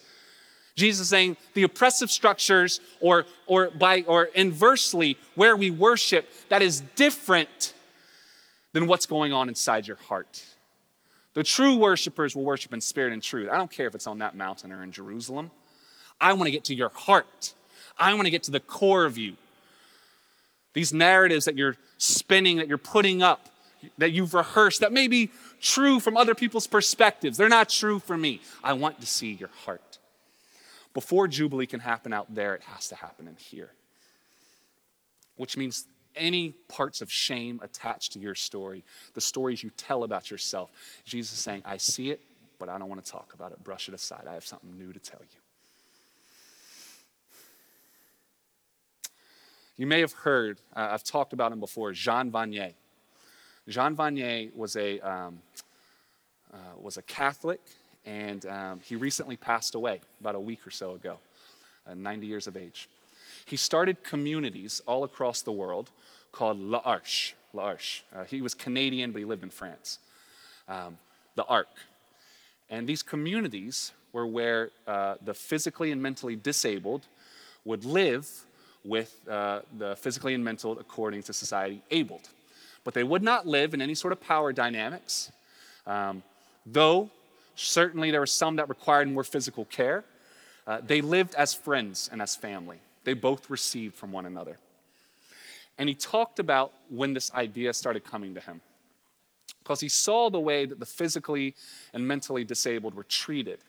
[0.74, 6.62] Jesus is saying the oppressive structures, or, or, by, or inversely, where we worship, that
[6.62, 7.74] is different
[8.72, 10.42] than what's going on inside your heart.
[11.40, 13.48] The true worshipers will worship in spirit and truth.
[13.50, 15.50] I don't care if it's on that mountain or in Jerusalem.
[16.20, 17.54] I want to get to your heart.
[17.98, 19.36] I want to get to the core of you.
[20.74, 23.48] These narratives that you're spinning, that you're putting up,
[23.96, 25.30] that you've rehearsed, that may be
[25.62, 27.38] true from other people's perspectives.
[27.38, 28.42] They're not true for me.
[28.62, 29.96] I want to see your heart.
[30.92, 33.70] Before Jubilee can happen out there, it has to happen in here.
[35.36, 35.86] Which means
[36.20, 40.70] any parts of shame attached to your story, the stories you tell about yourself,
[41.04, 42.20] Jesus is saying, I see it,
[42.58, 43.64] but I don't want to talk about it.
[43.64, 44.24] Brush it aside.
[44.28, 45.38] I have something new to tell you.
[49.76, 52.74] You may have heard, uh, I've talked about him before, Jean Vanier.
[53.66, 55.38] Jean Vanier was a, um,
[56.52, 57.60] uh, was a Catholic
[58.04, 61.18] and um, he recently passed away about a week or so ago,
[61.86, 62.88] uh, 90 years of age.
[63.44, 65.90] He started communities all across the world
[66.32, 67.34] called L'Arche.
[67.52, 68.02] L'Arche.
[68.14, 69.98] Uh, he was Canadian, but he lived in France.
[70.68, 70.98] Um,
[71.34, 71.68] the Ark.
[72.68, 77.06] And these communities were where uh, the physically and mentally disabled
[77.64, 78.28] would live
[78.84, 82.28] with uh, the physically and mental, according to society, abled.
[82.84, 85.30] But they would not live in any sort of power dynamics,
[85.86, 86.22] um,
[86.64, 87.10] though
[87.62, 90.02] Certainly, there were some that required more physical care.
[90.66, 92.78] Uh, they lived as friends and as family.
[93.04, 94.56] They both received from one another.
[95.80, 98.60] And he talked about when this idea started coming to him.
[99.60, 101.54] Because he saw the way that the physically
[101.94, 103.60] and mentally disabled were treated.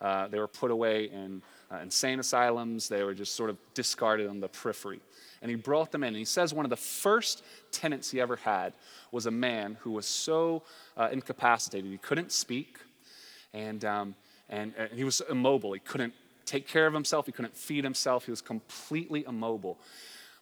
[0.00, 4.28] Uh, they were put away in uh, insane asylums, they were just sort of discarded
[4.28, 5.00] on the periphery.
[5.42, 6.08] And he brought them in.
[6.08, 8.72] And he says one of the first tenants he ever had
[9.10, 10.62] was a man who was so
[10.96, 12.78] uh, incapacitated, he couldn't speak,
[13.52, 14.14] and, um,
[14.48, 15.72] and, and he was immobile.
[15.72, 16.14] He couldn't
[16.46, 19.76] take care of himself, he couldn't feed himself, he was completely immobile.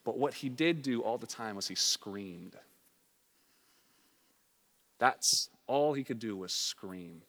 [0.09, 2.57] But what he did do all the time was he screamed.
[4.99, 7.21] That's all he could do was scream.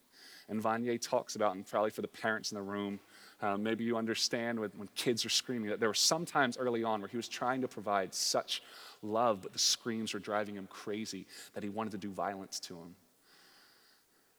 [0.48, 2.98] And Vanier talks about, and probably for the parents in the room,
[3.42, 6.82] uh, maybe you understand when, when kids are screaming that there were some times early
[6.82, 8.62] on where he was trying to provide such
[9.02, 12.76] love, but the screams were driving him crazy that he wanted to do violence to
[12.76, 12.94] him.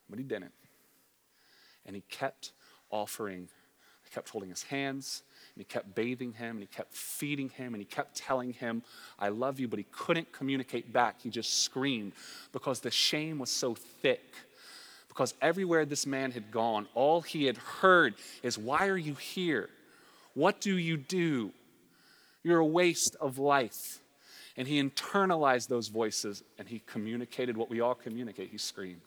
[0.10, 0.54] But he didn't.
[1.86, 2.54] And he kept
[2.90, 3.50] offering,
[4.04, 5.22] he kept holding his hands,
[5.54, 8.84] and he kept bathing him, and he kept feeding him, and he kept telling him,
[9.20, 11.22] I love you, but he couldn't communicate back.
[11.22, 12.14] He just screamed
[12.52, 14.34] because the shame was so thick.
[15.08, 19.70] Because everywhere this man had gone, all he had heard is, Why are you here?
[20.34, 21.52] What do you do?
[22.44, 24.00] You're a waste of life.
[24.58, 28.50] And he internalized those voices and he communicated what we all communicate.
[28.52, 29.02] He screamed.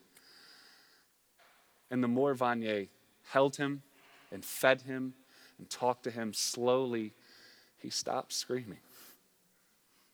[1.91, 2.89] And the more Vanier
[3.31, 3.83] held him
[4.33, 5.15] and fed him
[5.59, 7.13] and talked to him slowly,
[7.79, 8.79] he stopped screaming.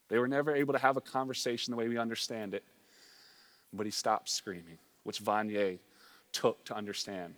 [0.08, 2.64] They were never able to have a conversation the way we understand it,
[3.72, 5.78] but he stopped screaming, which Vanier
[6.32, 7.34] took to understand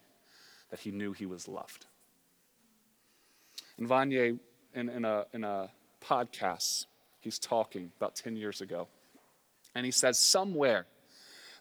[0.71, 1.87] that he knew he was loved.
[3.79, 4.39] And Vanier,
[4.75, 5.69] in, in, a, in a
[6.03, 6.87] podcast,
[7.21, 8.89] he's talking about 10 years ago,
[9.75, 10.87] and he says, Somewhere,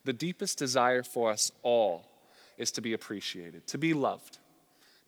[0.03, 2.05] the deepest desire for us all
[2.57, 4.39] is to be appreciated, to be loved,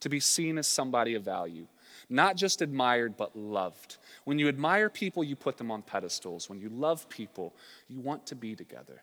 [0.03, 1.65] to be seen as somebody of value.
[2.09, 3.97] Not just admired, but loved.
[4.25, 6.49] When you admire people, you put them on pedestals.
[6.49, 7.55] When you love people,
[7.87, 9.01] you want to be together.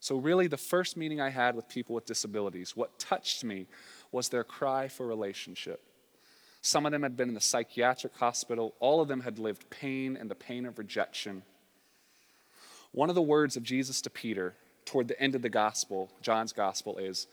[0.00, 3.66] So, really, the first meeting I had with people with disabilities, what touched me
[4.12, 5.82] was their cry for relationship.
[6.62, 10.16] Some of them had been in the psychiatric hospital, all of them had lived pain
[10.16, 11.42] and the pain of rejection.
[12.92, 14.54] One of the words of Jesus to Peter
[14.86, 17.26] toward the end of the gospel, John's gospel, is,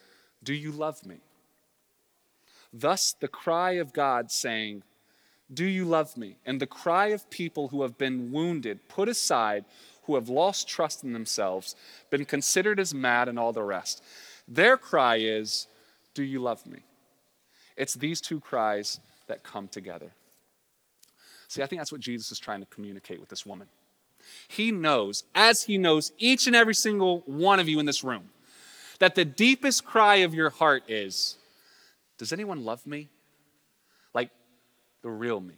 [0.43, 1.21] Do you love me?
[2.73, 4.83] Thus, the cry of God saying,
[5.53, 6.37] Do you love me?
[6.45, 9.65] And the cry of people who have been wounded, put aside,
[10.03, 11.75] who have lost trust in themselves,
[12.09, 14.03] been considered as mad, and all the rest.
[14.47, 15.67] Their cry is,
[16.13, 16.79] Do you love me?
[17.77, 20.11] It's these two cries that come together.
[21.47, 23.67] See, I think that's what Jesus is trying to communicate with this woman.
[24.47, 28.29] He knows, as He knows each and every single one of you in this room,
[28.99, 31.37] that the deepest cry of your heart is,
[32.21, 33.09] Does anyone love me?
[34.13, 34.29] Like
[35.01, 35.55] the real me.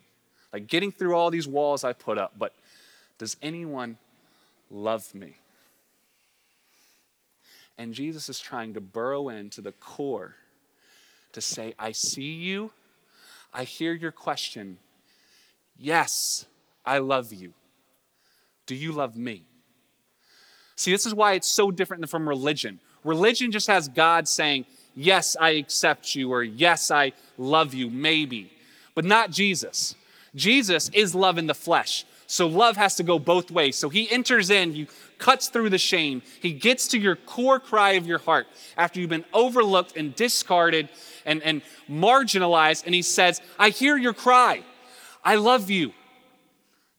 [0.53, 2.55] Like getting through all these walls I put up, but
[3.17, 3.97] does anyone
[4.71, 5.35] love me.
[7.77, 10.35] And Jesus is trying to burrow into the core
[11.33, 12.71] to say, I see you.
[13.53, 14.77] I hear your question.
[15.77, 16.45] Yes,
[16.85, 17.51] I love you.
[18.67, 19.47] Do you love me?
[20.77, 22.79] See, this is why it's so different from religion.
[23.03, 28.51] Religion just has God saying, Yes, I accept you, or Yes, I love you, maybe,
[28.95, 29.95] but not Jesus.
[30.35, 32.05] Jesus is love in the flesh.
[32.27, 33.75] So love has to go both ways.
[33.75, 34.87] So he enters in, he
[35.19, 36.23] cuts through the shame.
[36.41, 40.89] He gets to your core cry of your heart after you've been overlooked and discarded
[41.25, 42.85] and, and marginalized.
[42.85, 44.63] And he says, I hear your cry.
[45.23, 45.93] I love you.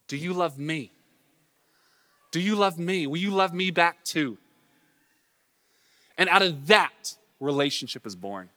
[0.07, 0.93] Do you love me?
[2.31, 3.07] Do you love me?
[3.07, 4.39] Will you love me back too?
[6.17, 8.49] And out of that, relationship is born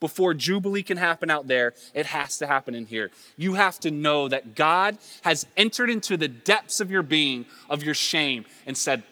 [0.00, 3.10] before Jubilee can happen out there, it has to happen in here.
[3.36, 7.82] You have to know that God has entered into the depths of your being, of
[7.82, 9.02] your shame, and said,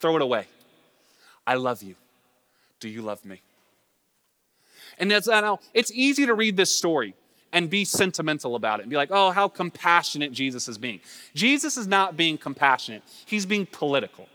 [0.00, 0.46] Throw it away.
[1.46, 1.96] I love you.
[2.78, 3.42] Do you love me?
[4.98, 7.14] And that's, I uh, know, it's easy to read this story
[7.52, 11.00] and be sentimental about it and be like, oh, how compassionate Jesus is being.
[11.34, 14.28] Jesus is not being compassionate, he's being political.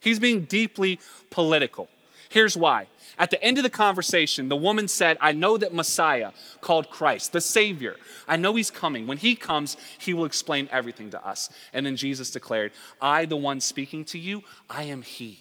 [0.00, 0.98] He's being deeply
[1.30, 1.88] political.
[2.28, 2.88] Here's why.
[3.22, 7.30] At the end of the conversation, the woman said, I know that Messiah, called Christ,
[7.30, 7.94] the Savior,
[8.26, 9.06] I know he's coming.
[9.06, 11.48] When he comes, he will explain everything to us.
[11.72, 15.38] And then Jesus declared, I, the one speaking to you, I am he.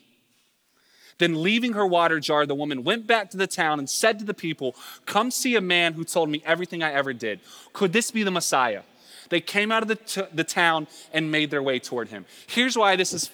[1.17, 4.25] Then, leaving her water jar, the woman went back to the town and said to
[4.25, 4.75] the people,
[5.07, 7.39] Come see a man who told me everything I ever did.
[7.73, 8.83] Could this be the Messiah?
[9.29, 12.27] They came out of the, t- the town and made their way toward him.
[12.45, 13.31] Here's why this is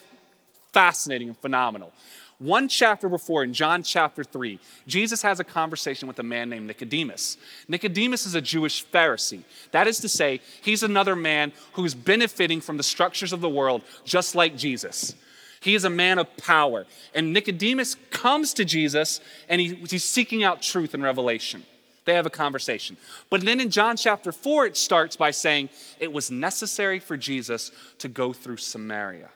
[0.72, 1.92] fascinating and phenomenal.
[2.40, 6.68] One chapter before, in John chapter 3, Jesus has a conversation with a man named
[6.68, 7.38] Nicodemus.
[7.68, 9.42] Nicodemus is a Jewish Pharisee.
[9.72, 13.82] That is to say, he's another man who's benefiting from the structures of the world,
[14.06, 15.16] just like Jesus.
[15.62, 16.86] He is a man of power.
[17.16, 19.20] And Nicodemus comes to Jesus
[19.50, 21.64] and he, he's seeking out truth and revelation.
[22.06, 22.98] They have a conversation.
[23.32, 25.70] But then in John chapter 4, it starts by saying
[26.00, 29.30] it was necessary for Jesus to go through Samaria.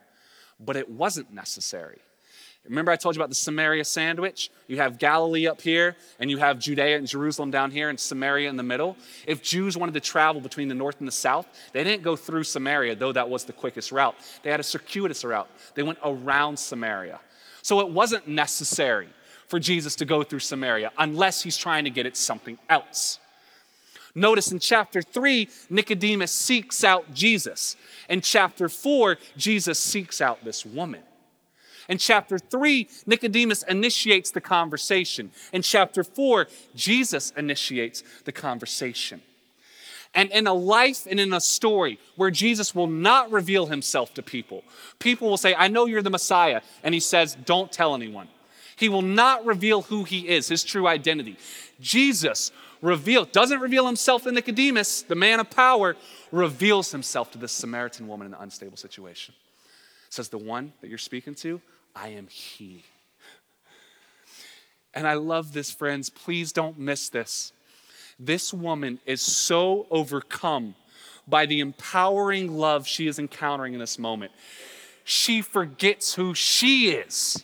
[0.60, 1.99] But it wasn't necessary.
[2.66, 4.51] Remember, I told you about the Samaria sandwich?
[4.68, 8.49] You have Galilee up here, and you have Judea and Jerusalem down here, and Samaria
[8.49, 8.97] in the middle.
[9.26, 12.43] If Jews wanted to travel between the north and the south, they didn't go through
[12.43, 14.16] Samaria, though that was the quickest route.
[14.43, 17.20] They had a circuitous route, they went around Samaria.
[17.64, 19.09] So it wasn't necessary
[19.47, 23.20] for Jesus to go through Samaria unless he's trying to get at something else.
[24.14, 27.76] Notice in chapter 3, Nicodemus seeks out Jesus.
[28.09, 31.01] In chapter 4, Jesus seeks out this woman.
[31.92, 35.30] In chapter 3, Nicodemus initiates the conversation.
[35.52, 39.22] In chapter 4, Jesus initiates the conversation.
[40.16, 44.24] And in a life and in a story where Jesus will not reveal himself to
[44.24, 44.64] people,
[45.00, 46.62] people will say, I know you're the Messiah.
[46.82, 48.30] And he says, Don't tell anyone.
[48.78, 51.38] He will not reveal who he is, his true identity.
[51.82, 55.98] Jesus reveal, doesn't reveal himself to Nicodemus, the man of power,
[56.32, 59.36] reveals himself to this Samaritan woman in an unstable situation.
[60.10, 61.60] Says, The one that you're speaking to,
[61.96, 62.84] I am He.
[64.94, 66.10] And I love this, friends.
[66.10, 67.54] Please don't miss this.
[68.20, 70.76] This woman is so overcome
[71.28, 74.32] by the empowering love she is encountering in this moment.
[75.04, 77.44] She forgets who she is.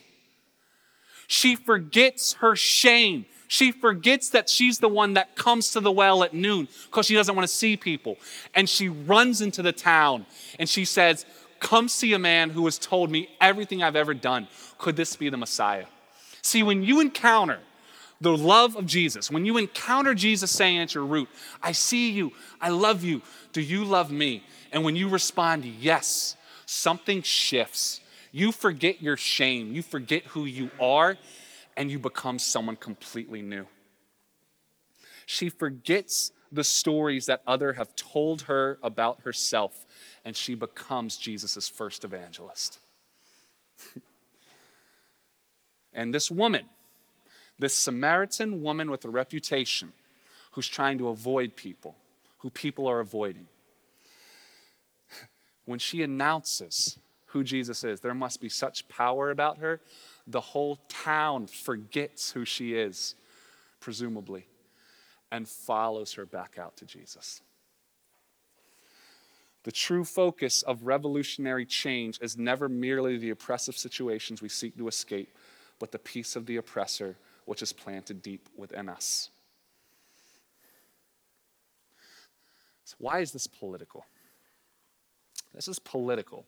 [1.26, 3.26] She forgets her shame.
[3.48, 7.14] She forgets that she's the one that comes to the well at noon because she
[7.14, 8.16] doesn't want to see people.
[8.54, 10.26] And she runs into the town
[10.58, 11.24] and she says,
[11.60, 14.48] Come see a man who has told me everything I've ever done.
[14.78, 15.86] Could this be the Messiah?
[16.42, 17.60] See, when you encounter
[18.20, 21.28] the love of Jesus, when you encounter Jesus saying at your root,
[21.62, 24.42] I see you, I love you, do you love me?
[24.72, 26.36] And when you respond, yes,
[26.66, 28.00] something shifts.
[28.32, 31.16] You forget your shame, you forget who you are,
[31.76, 33.66] and you become someone completely new.
[35.26, 39.86] She forgets the stories that other have told her about herself,
[40.28, 42.80] and she becomes Jesus' first evangelist.
[45.94, 46.66] and this woman,
[47.58, 49.94] this Samaritan woman with a reputation
[50.50, 51.96] who's trying to avoid people,
[52.40, 53.46] who people are avoiding.
[55.64, 56.98] When she announces
[57.28, 59.80] who Jesus is, there must be such power about her,
[60.26, 63.14] the whole town forgets who she is,
[63.80, 64.46] presumably,
[65.32, 67.40] and follows her back out to Jesus.
[69.64, 74.88] The true focus of revolutionary change is never merely the oppressive situations we seek to
[74.88, 75.28] escape,
[75.78, 79.30] but the piece of the oppressor which is planted deep within us.
[82.84, 84.06] So, why is this political?
[85.54, 86.46] This is political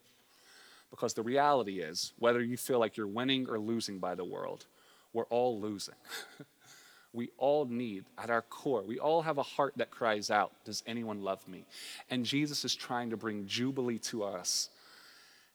[0.91, 4.67] because the reality is, whether you feel like you're winning or losing by the world,
[5.13, 5.95] we're all losing.
[7.13, 10.83] we all need, at our core, we all have a heart that cries out, Does
[10.87, 11.65] anyone love me?
[12.09, 14.71] And Jesus is trying to bring jubilee to us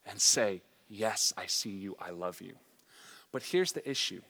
[0.06, 2.56] and say, Yes, I see you, I love you.
[3.32, 4.22] But here's the issue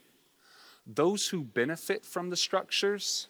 [0.88, 3.28] those who benefit from the structures,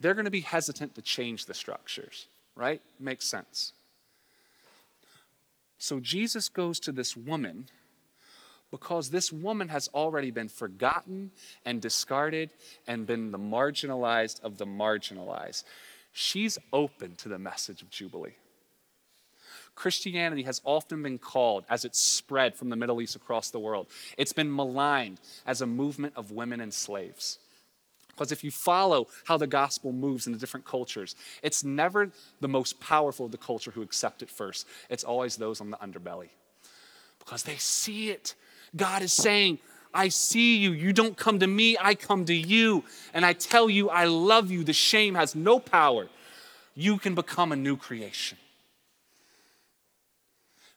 [0.00, 2.82] they're going to be hesitant to change the structures, right?
[3.00, 3.72] Makes sense.
[5.78, 7.68] So Jesus goes to this woman
[8.70, 11.30] because this woman has already been forgotten
[11.64, 12.50] and discarded
[12.86, 15.64] and been the marginalized of the marginalized.
[16.12, 18.36] She's open to the message of Jubilee.
[19.74, 23.88] Christianity has often been called, as it's spread from the Middle East across the world,
[24.16, 27.38] it's been maligned as a movement of women and slaves.
[28.08, 32.48] Because if you follow how the gospel moves in the different cultures, it's never the
[32.48, 34.68] most powerful of the culture who accept it first.
[34.88, 36.28] It's always those on the underbelly.
[37.18, 38.36] Because they see it.
[38.76, 39.58] God is saying,
[39.92, 40.72] I see you.
[40.72, 42.84] You don't come to me, I come to you.
[43.12, 44.64] And I tell you, I love you.
[44.64, 46.08] The shame has no power.
[46.74, 48.38] You can become a new creation.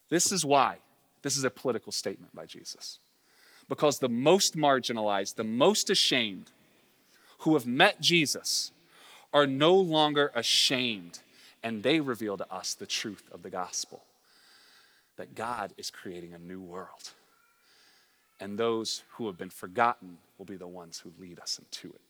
[0.10, 0.78] This is why
[1.24, 3.00] this is a political statement by Jesus.
[3.68, 6.52] Because the most marginalized, the most ashamed
[7.40, 8.72] who have met Jesus
[9.34, 11.20] are no longer ashamed,
[11.62, 14.04] and they reveal to us the truth of the gospel
[15.18, 17.12] that God is creating a new world.
[18.40, 22.02] And those who have been forgotten will be the ones who lead us into it.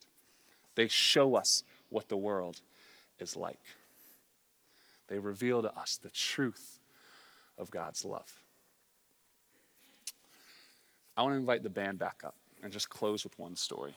[0.75, 2.61] They show us what the world
[3.19, 3.61] is like.
[5.07, 6.79] They reveal to us the truth
[7.57, 8.41] of God's love.
[11.15, 13.95] I want to invite the band back up and just close with one story.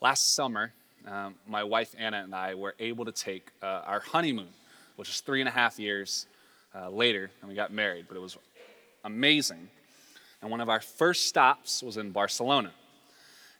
[0.00, 0.74] Last summer,
[1.06, 4.48] um, my wife Anna and I were able to take uh, our honeymoon,
[4.96, 6.26] which is three and a half years
[6.74, 8.36] uh, later, and we got married, but it was
[9.04, 9.68] amazing.
[10.42, 12.72] And one of our first stops was in Barcelona.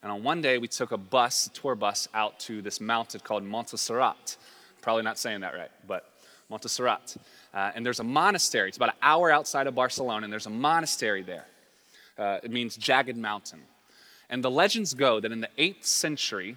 [0.03, 3.21] And on one day, we took a bus, a tour bus, out to this mountain
[3.25, 4.37] called Montserrat.
[4.81, 6.09] Probably not saying that right, but
[6.49, 7.17] Montserrat.
[7.53, 8.69] Uh, and there's a monastery.
[8.69, 11.47] It's about an hour outside of Barcelona, and there's a monastery there.
[12.17, 13.63] Uh, it means jagged mountain.
[14.31, 16.57] And the legends go that in the 8th century,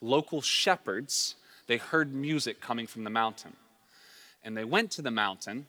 [0.00, 1.34] local shepherds,
[1.66, 3.54] they heard music coming from the mountain.
[4.44, 5.66] And they went to the mountain,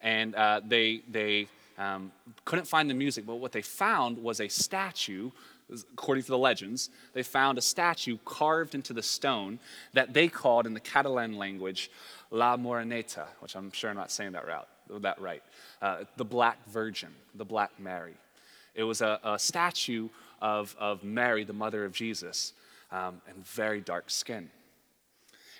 [0.00, 1.48] and uh, they, they
[1.78, 2.12] um,
[2.44, 5.30] couldn't find the music, but what they found was a statue,
[5.92, 9.58] according to the legends, they found a statue carved into the stone
[9.94, 11.90] that they called in the Catalan language
[12.30, 14.64] La Moreneta, which I'm sure I'm not saying that right.
[15.00, 15.42] That right.
[15.80, 18.14] Uh, the Black Virgin, the Black Mary.
[18.74, 20.08] It was a, a statue
[20.40, 22.52] of, of Mary, the mother of Jesus,
[22.92, 24.50] um, and very dark skin.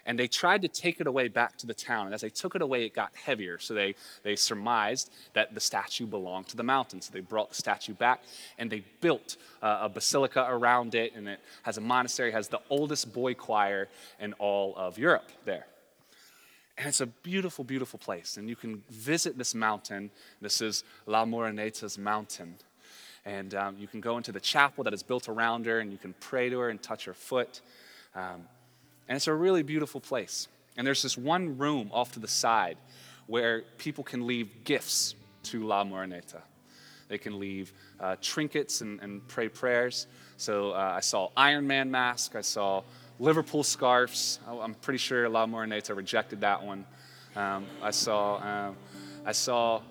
[0.05, 2.07] And they tried to take it away back to the town.
[2.07, 3.59] And as they took it away, it got heavier.
[3.59, 7.01] So they, they surmised that the statue belonged to the mountain.
[7.01, 8.23] So they brought the statue back
[8.59, 11.13] and they built uh, a basilica around it.
[11.15, 15.67] And it has a monastery, has the oldest boy choir in all of Europe there.
[16.79, 18.39] And it's a beautiful, beautiful place.
[18.39, 20.11] And you can visit this mountain.
[20.41, 22.57] This is La Moreneta's mountain.
[23.25, 25.99] And um, you can go into the chapel that is built around her and you
[25.99, 27.61] can pray to her and touch her foot.
[28.15, 28.49] Um,
[29.09, 30.49] and it's a really beautiful place.
[30.77, 32.79] And there's this one room off to the side
[33.27, 35.15] where people can leave gifts
[35.45, 36.41] to La Moreneta.
[37.09, 40.07] They can leave uh, trinkets and, and, pray prayers.
[40.39, 42.83] So uh, I saw Iron Man mask, I saw
[43.19, 44.41] Liverpool scarves.
[44.49, 46.87] Oh, I'm pretty sure La Moreneta rejected that one.
[47.37, 48.77] Um, I saw, um,
[49.25, 49.83] I saw,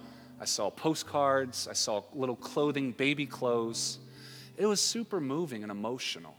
[0.41, 1.67] I saw postcards.
[1.67, 3.99] I saw little clothing, baby clothes.
[4.57, 6.35] It was super moving and emotional.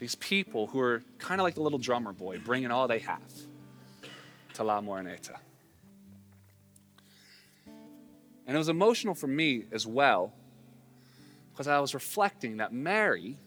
[0.00, 3.32] These people who are kind of like the little drummer boy, bringing all they have
[4.54, 5.36] to La Moreneta.
[8.44, 10.32] And it was emotional for me as well
[11.52, 13.38] because I was reflecting that Mary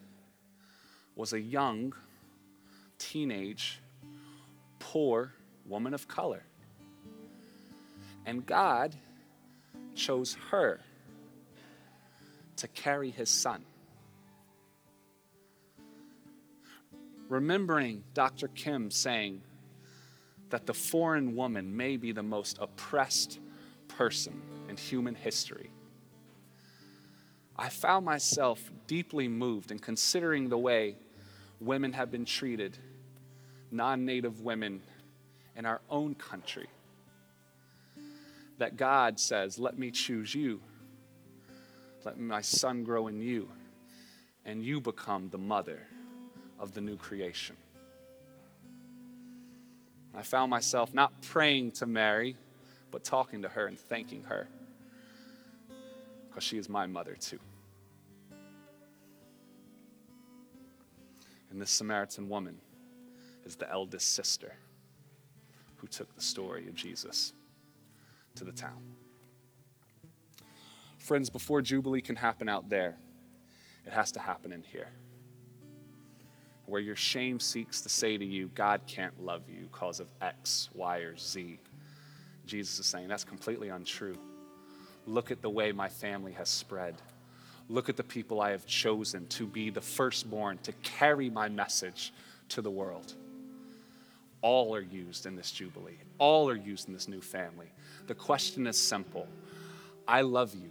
[1.17, 1.93] was a young,
[2.97, 3.81] teenage,
[4.79, 5.33] poor
[5.65, 6.43] woman of color.
[8.25, 8.95] And God
[9.93, 10.81] chose her
[12.57, 13.63] to carry his son.
[17.29, 18.47] Remembering Dr.
[18.49, 19.41] Kim saying
[20.49, 23.39] that the foreign woman may be the most oppressed
[23.87, 25.71] person in human history.
[27.57, 30.97] I found myself deeply moved in considering the way
[31.59, 32.77] women have been treated,
[33.71, 34.81] non native women
[35.55, 36.67] in our own country.
[38.57, 40.61] That God says, Let me choose you,
[42.03, 43.49] let my son grow in you,
[44.45, 45.87] and you become the mother
[46.59, 47.57] of the new creation.
[50.13, 52.37] I found myself not praying to Mary,
[52.91, 54.47] but talking to her and thanking her
[56.35, 57.39] because she is my mother too.
[61.49, 62.57] And this Samaritan woman
[63.45, 64.53] is the eldest sister
[65.77, 67.33] who took the story of Jesus
[68.35, 68.81] to the town.
[70.97, 72.97] Friends, before Jubilee can happen out there,
[73.85, 74.87] it has to happen in here.
[76.65, 80.69] Where your shame seeks to say to you, God can't love you because of X,
[80.73, 81.59] Y, or Z.
[82.47, 84.17] Jesus is saying that's completely untrue.
[85.05, 86.95] Look at the way my family has spread.
[87.69, 92.13] Look at the people I have chosen to be the firstborn, to carry my message
[92.49, 93.13] to the world.
[94.45, 97.65] All are used in this Jubilee, all are used in this new family.
[98.05, 99.27] The question is simple
[100.07, 100.69] I love you.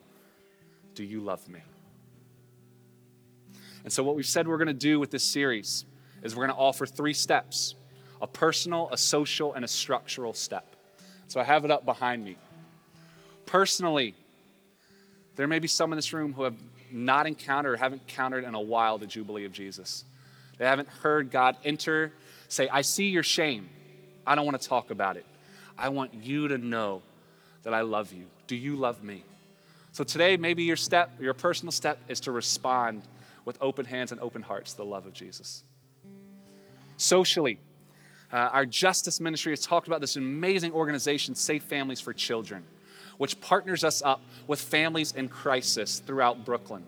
[0.95, 1.59] Do you love me?
[3.83, 5.87] And so, what we've said we're going to do with this series
[6.23, 7.75] is we're going to offer three steps
[8.23, 10.77] a personal, a social, and a structural step.
[11.27, 12.37] So, I have it up behind me.
[13.45, 14.15] Personally,
[15.35, 16.55] there may be some in this room who have
[16.93, 20.05] not encountered or haven't encountered in a while the Jubilee of Jesus.
[20.59, 22.13] They haven't heard God enter,
[22.55, 23.69] say, I see your shame.
[24.27, 25.27] I don't want to talk about it.
[25.77, 27.03] I want you to know
[27.63, 28.27] that I love you.
[28.47, 29.25] Do you love me?
[29.93, 33.03] So today, maybe your step, your personal step, is to respond
[33.45, 35.63] with open hands and open hearts to the love of Jesus.
[36.97, 37.59] Socially,
[38.33, 42.65] uh, our justice ministry has talked about this amazing organization, Safe Families for Children
[43.19, 46.85] which partners us up with families in crisis throughout Brooklyn.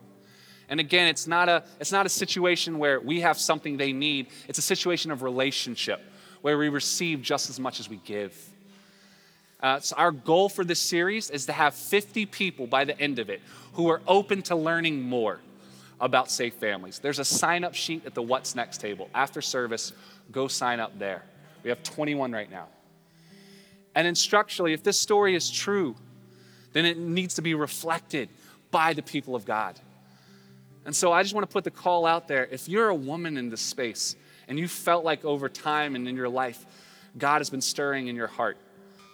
[0.68, 4.28] And again, it's not a, it's not a situation where we have something they need,
[4.48, 6.00] it's a situation of relationship
[6.42, 8.50] where we receive just as much as we give.
[9.60, 13.18] Uh, so our goal for this series is to have 50 people by the end
[13.18, 13.40] of it
[13.72, 15.40] who are open to learning more
[16.00, 16.98] about safe families.
[16.98, 19.08] There's a sign up sheet at the What's Next table.
[19.14, 19.92] After service,
[20.30, 21.22] go sign up there.
[21.62, 22.66] We have 21 right now.
[23.94, 25.96] And instructionally, if this story is true,
[26.74, 28.28] then it needs to be reflected
[28.70, 29.80] by the people of God.
[30.86, 32.46] And so I just want to put the call out there.
[32.46, 34.14] If you're a woman in this space
[34.46, 36.64] and you felt like over time and in your life,
[37.18, 38.56] God has been stirring in your heart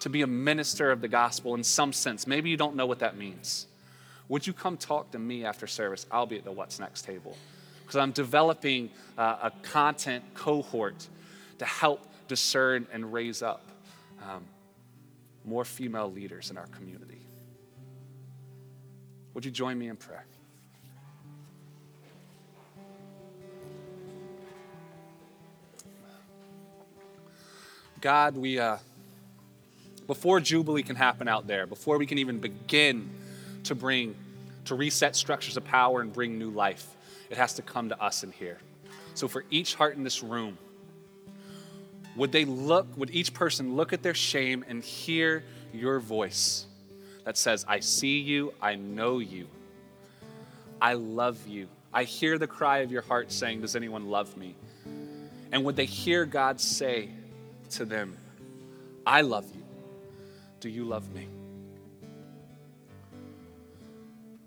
[0.00, 2.98] to be a minister of the gospel in some sense, maybe you don't know what
[2.98, 3.66] that means.
[4.28, 6.06] Would you come talk to me after service?
[6.10, 7.36] I'll be at the What's Next table
[7.82, 11.08] because I'm developing uh, a content cohort
[11.58, 13.64] to help discern and raise up
[14.22, 14.44] um,
[15.44, 17.20] more female leaders in our community.
[19.34, 20.26] Would you join me in prayer?
[28.02, 28.76] God, we, uh,
[30.06, 33.08] before Jubilee can happen out there, before we can even begin
[33.64, 34.14] to bring,
[34.66, 36.86] to reset structures of power and bring new life,
[37.30, 38.58] it has to come to us in here.
[39.14, 40.58] So for each heart in this room,
[42.16, 45.42] would they look, would each person look at their shame and hear
[45.72, 46.66] your voice?
[47.24, 49.46] that says, I see you, I know you,
[50.80, 51.68] I love you.
[51.94, 54.54] I hear the cry of your heart saying, Does anyone love me?
[55.52, 57.10] And would they hear God say
[57.72, 58.16] to them,
[59.04, 59.62] I love you.
[60.60, 61.28] Do you love me?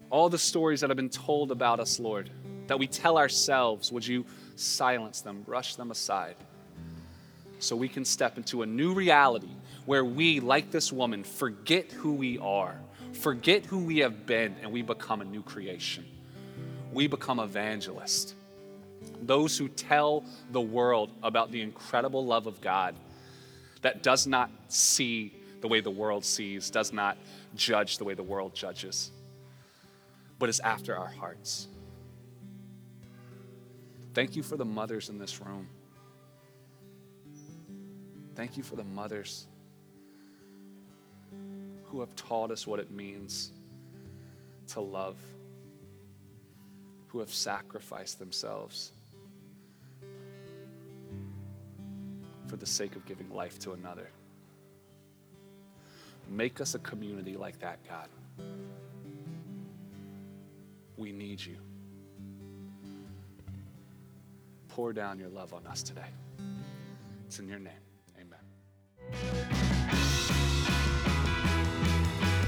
[0.10, 2.30] All the stories that have been told about us, Lord,
[2.68, 6.36] that we tell ourselves, would you silence them, brush them aside,
[7.60, 9.50] so we can step into a new reality
[9.86, 12.80] where we, like this woman, forget who we are,
[13.14, 16.06] forget who we have been, and we become a new creation.
[16.94, 18.36] We become evangelists.
[19.22, 22.96] those who tell the world about the incredible love of God
[23.86, 25.32] that does not see
[25.62, 27.20] the way the world sees, does not
[27.54, 29.12] judge the way the world judges,
[30.40, 31.68] but is after our hearts.
[34.16, 35.68] Thank you for the mothers in this room.
[38.34, 39.46] Thank you for the mothers
[41.84, 43.52] who have taught us what it means
[44.70, 45.18] to love,
[47.10, 48.94] who have sacrificed themselves
[52.48, 54.10] for the sake of giving life to another.
[56.30, 58.10] Make us a community like that, God.
[60.98, 61.58] We need you.
[64.70, 66.02] Pour down your love on us today.
[67.26, 67.74] It's in your name.
[68.20, 68.39] Amen.